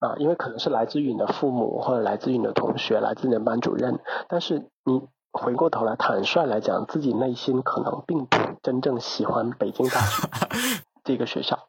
[0.00, 3.98] 啊，因为可能是来自于你的父母，或者来自于你的同学，来自你的班主任。
[4.28, 10.28] 但是你回过头来坦率来讲，自己内心可能并不真正喜欢北京大学
[11.02, 11.68] 这个学校。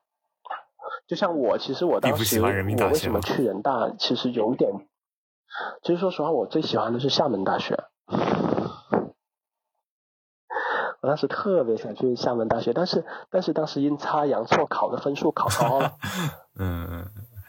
[1.07, 4.71] 就像我，其实我当时我为什么去人大，其实有点，
[5.81, 7.83] 其实说实话，我最喜欢的是厦门大学。
[11.01, 15.93] 我当时特别想去厦门大学，但是但是当时阴差阳错考的分数考高了。
[16.59, 17.07] 嗯，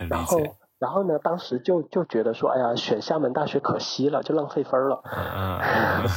[0.09, 0.39] 然后。
[0.81, 5.03] 然后呢，当时就就觉得说，哎呀，选厦门大学可惜了，就浪费分了。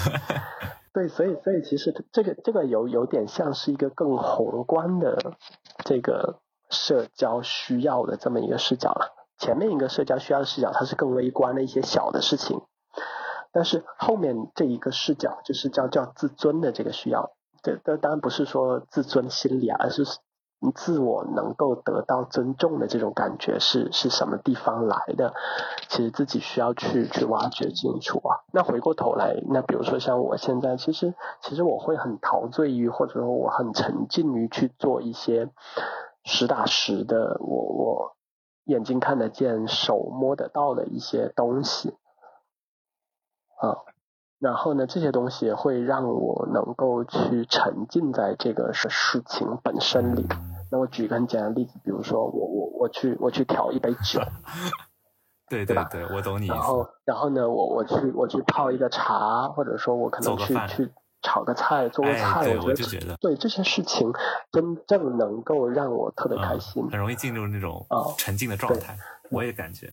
[0.94, 5.34] 对，所以所以其实这个这个有有点像是一个更宏观的
[5.84, 6.40] 这个
[6.70, 9.12] 社交需要的这么一个视角了。
[9.38, 12.62] 前面一个社交需要的视角，它是更微观的一些小的事情，
[13.52, 17.34] 但是后面这一个视角就是叫叫自尊的这个需要。
[17.62, 20.06] 这这当然不是说自尊心理啊，而是。
[20.72, 25.34] 自我能够得到尊重的这种感觉是是什么地方来的？
[25.90, 28.42] 其实自己需要去去挖掘清楚啊。
[28.54, 35.50] 那回过头来，那比如说像我现在，其实其实我会很陶醉于，或者说我很沉浸于去做一些
[36.24, 38.16] 实打实的，我我
[38.66, 41.96] 眼睛看得见、手摸得到的一些东西
[43.60, 43.78] 啊。
[44.40, 50.28] 然后呢，这些东西会让我能够去沉浸在这个事情本身里。
[50.74, 54.20] 那我举个很简单的例子，比如说我我我去我去调一杯酒，
[55.48, 56.48] 对对对，我懂你。
[56.48, 64.12] 然后然后呢，我我去我去泡一个茶，或者说我可能去去炒个菜做个菜，我觉得对这些事情
[64.52, 67.86] 真正能够让我特别开心，很容易进入那种
[68.18, 68.98] 沉浸的状态。
[69.30, 69.92] 我也感觉，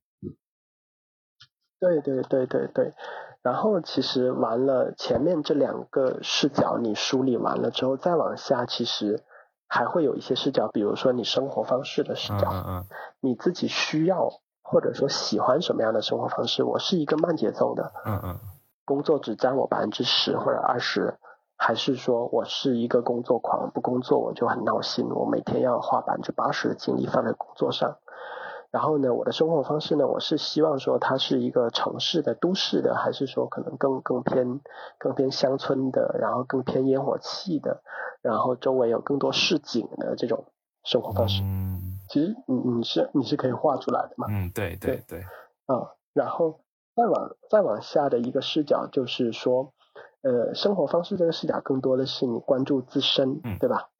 [1.78, 2.95] 对对对对对。
[3.43, 9.22] 然后其实完了前面这两个视角你梳理完了之后，再往下其实。
[9.73, 12.85] 还会有一些视角，比如说你生活方式的视角，嗯嗯，
[13.21, 14.29] 你自己需要
[14.62, 16.64] 或者说喜欢什么样的生活方式？
[16.64, 18.39] 我是一个慢节奏的，嗯嗯，
[18.85, 21.14] 工作只占我百分之十或者二十，
[21.57, 27.97] 还是说我是一个工作狂，不工作我就很闹心，我每天要花百分之八十的精力放在工作上。
[28.71, 34.61] 然后呢，我的生活方式呢，我是希望说它是一个城市的、都市的，还是说可能更更偏
[34.99, 37.83] 更偏乡村的，然后更偏烟火气的，
[38.23, 40.45] 然后周围有更多市井的这种
[40.85, 41.43] 生活方式。
[41.43, 44.27] 嗯其实你你是你是可以画出来的嘛？
[44.29, 45.21] 嗯，对对对，
[45.66, 46.59] 啊，然后
[46.97, 49.73] 再往再往下的一个视角就是说，
[50.23, 53.91] 呃，生活方式这个视角更多的是你关注自身，嗯对吧？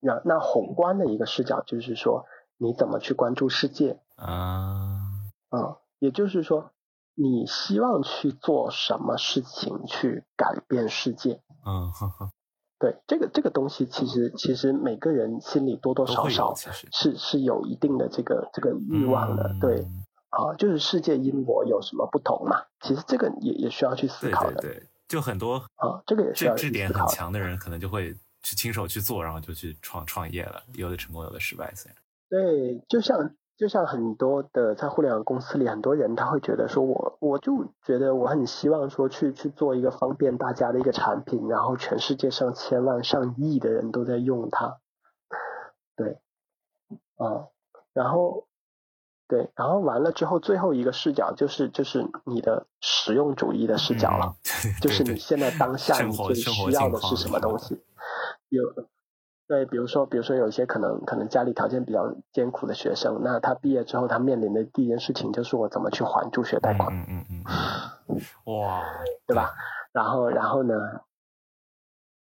[0.00, 2.26] 那那宏观的一个视角就是说，
[2.60, 5.00] 你怎么去关注世界啊，
[5.48, 5.78] 啊？
[5.98, 6.72] 也就是说，
[7.14, 11.40] 你希望去做什么事情去改变世界？
[11.64, 12.30] 嗯呵呵，
[12.78, 19.80] 对，这个这个东西其实其实每个人心里多多少少是是有一定的这个这个欲望的，对。
[19.80, 22.62] 嗯啊，就是世界因我有什么不同嘛？
[22.82, 26.88] 其实这个也也需要去思考的对对，就很多啊，这个也需要这这点。
[26.88, 31.99] 很强的人，可能就会去亲手去做，然后就去创创业了，有的成功，有的失败，虽然
[32.30, 44.78] 对，就像就像很多的在互联网公司里，很多人他会觉得说我我就觉得我很希望说去去做一个方便大家的一个产品，然后全世界上千万上亿的人都在用它，
[45.96, 46.20] 对，
[47.16, 47.48] 啊，
[47.92, 48.46] 然后。
[49.30, 54.34] 对，然后完了之后，最后一个视角就是就是你的实用主义的视角了。
[54.64, 57.80] 嗯，对就是你现在当下你最需要的是什么东西？
[58.48, 58.64] 有
[59.50, 67.24] 对，比如说比如说有一些可能可能家里条件比较艰苦的学生，那他毕业之后他面临的第一件事情就是我怎么去还助学贷款，嗯嗯
[68.08, 68.84] 嗯哇，
[69.26, 69.50] 对吧？
[69.90, 70.76] 然后然后呢？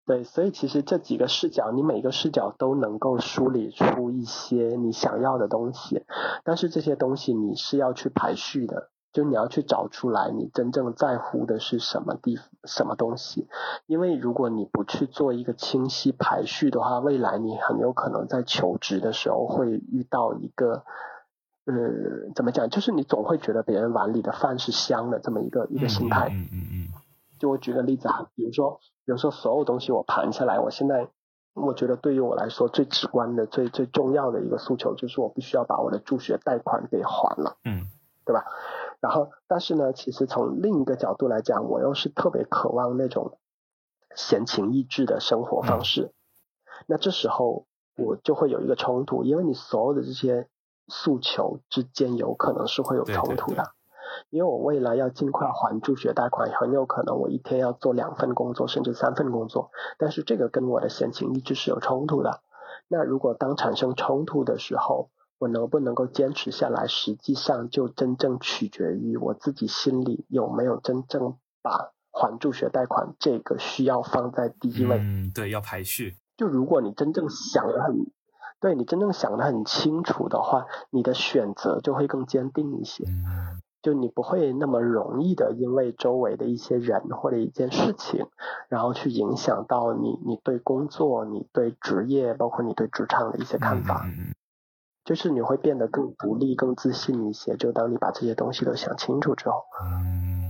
[0.06, 6.04] 对，所以其实这几个视角，你每个视角都能够梳理出一些你想要的东西，
[6.44, 13.48] 但是这些东西你是要去排序的，就你要去找出来你真正在乎的是什么地什么东西，
[13.86, 20.84] 因为如果你不去做一个清晰排序的话，未来你很有可能在求职的时候会遇到一个。
[21.66, 21.74] 呃，
[22.36, 22.70] 怎么讲？
[22.70, 26.28] 就是你总会觉得别人碗里的饭是香的，这么一个一个心态。
[26.30, 26.88] 嗯嗯嗯
[27.40, 31.08] 就我举个例子啊，比如说，比如说所有东西我盘下来，我现在
[31.54, 37.88] 我觉得对于我来说最直观的、最最重要的一个诉求就是我必须要把我的助学贷款给还了，嗯
[38.26, 38.44] 对吧？
[39.04, 43.38] 然后，但是呢，其实从另一个角度来讲，我又是特别渴望那种
[44.16, 46.14] 闲情逸致的生活方式。
[46.88, 47.66] 那这时候
[47.98, 50.48] 我就会有一个冲突，因为你所有的这些
[50.88, 53.64] 诉求之间有可能是会有冲突的。
[53.64, 53.70] 对
[54.30, 62.40] 因为我未来要尽快还助学贷款，很有可能我一天要做两份工作，甚至三份工作，但是这个跟我的闲情逸致是有冲突的。
[62.88, 65.10] 那如果当产生冲突的时候，
[65.44, 75.00] 我能不能够坚持下来，实际上就真正取决于我自己心里有没有真正把还助学贷款这个需要放在第一位。
[75.00, 77.94] 嗯，对，要排序，就如果你真正想的很，
[78.62, 83.04] 对你真正想的很清楚的话，你的选择就会更坚定一些。
[83.04, 88.28] 嗯就你不会那么容易的因为周围的一些人或者一件事情，
[88.70, 94.04] 然后去影响到你你对工作、你对职业，包括你对职场的一些看法。
[94.06, 94.34] 嗯嗯
[95.06, 97.56] 就是你会变得更独立、更自信一些。
[97.58, 100.44] 就当你把这些东西都想清楚之后，嗯，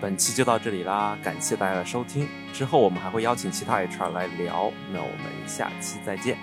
[0.00, 2.28] 本期就到这里啦，感谢大家的收听。
[2.52, 6.36] 之后我们还会邀请其他 HR 来聊，那我们下期再见。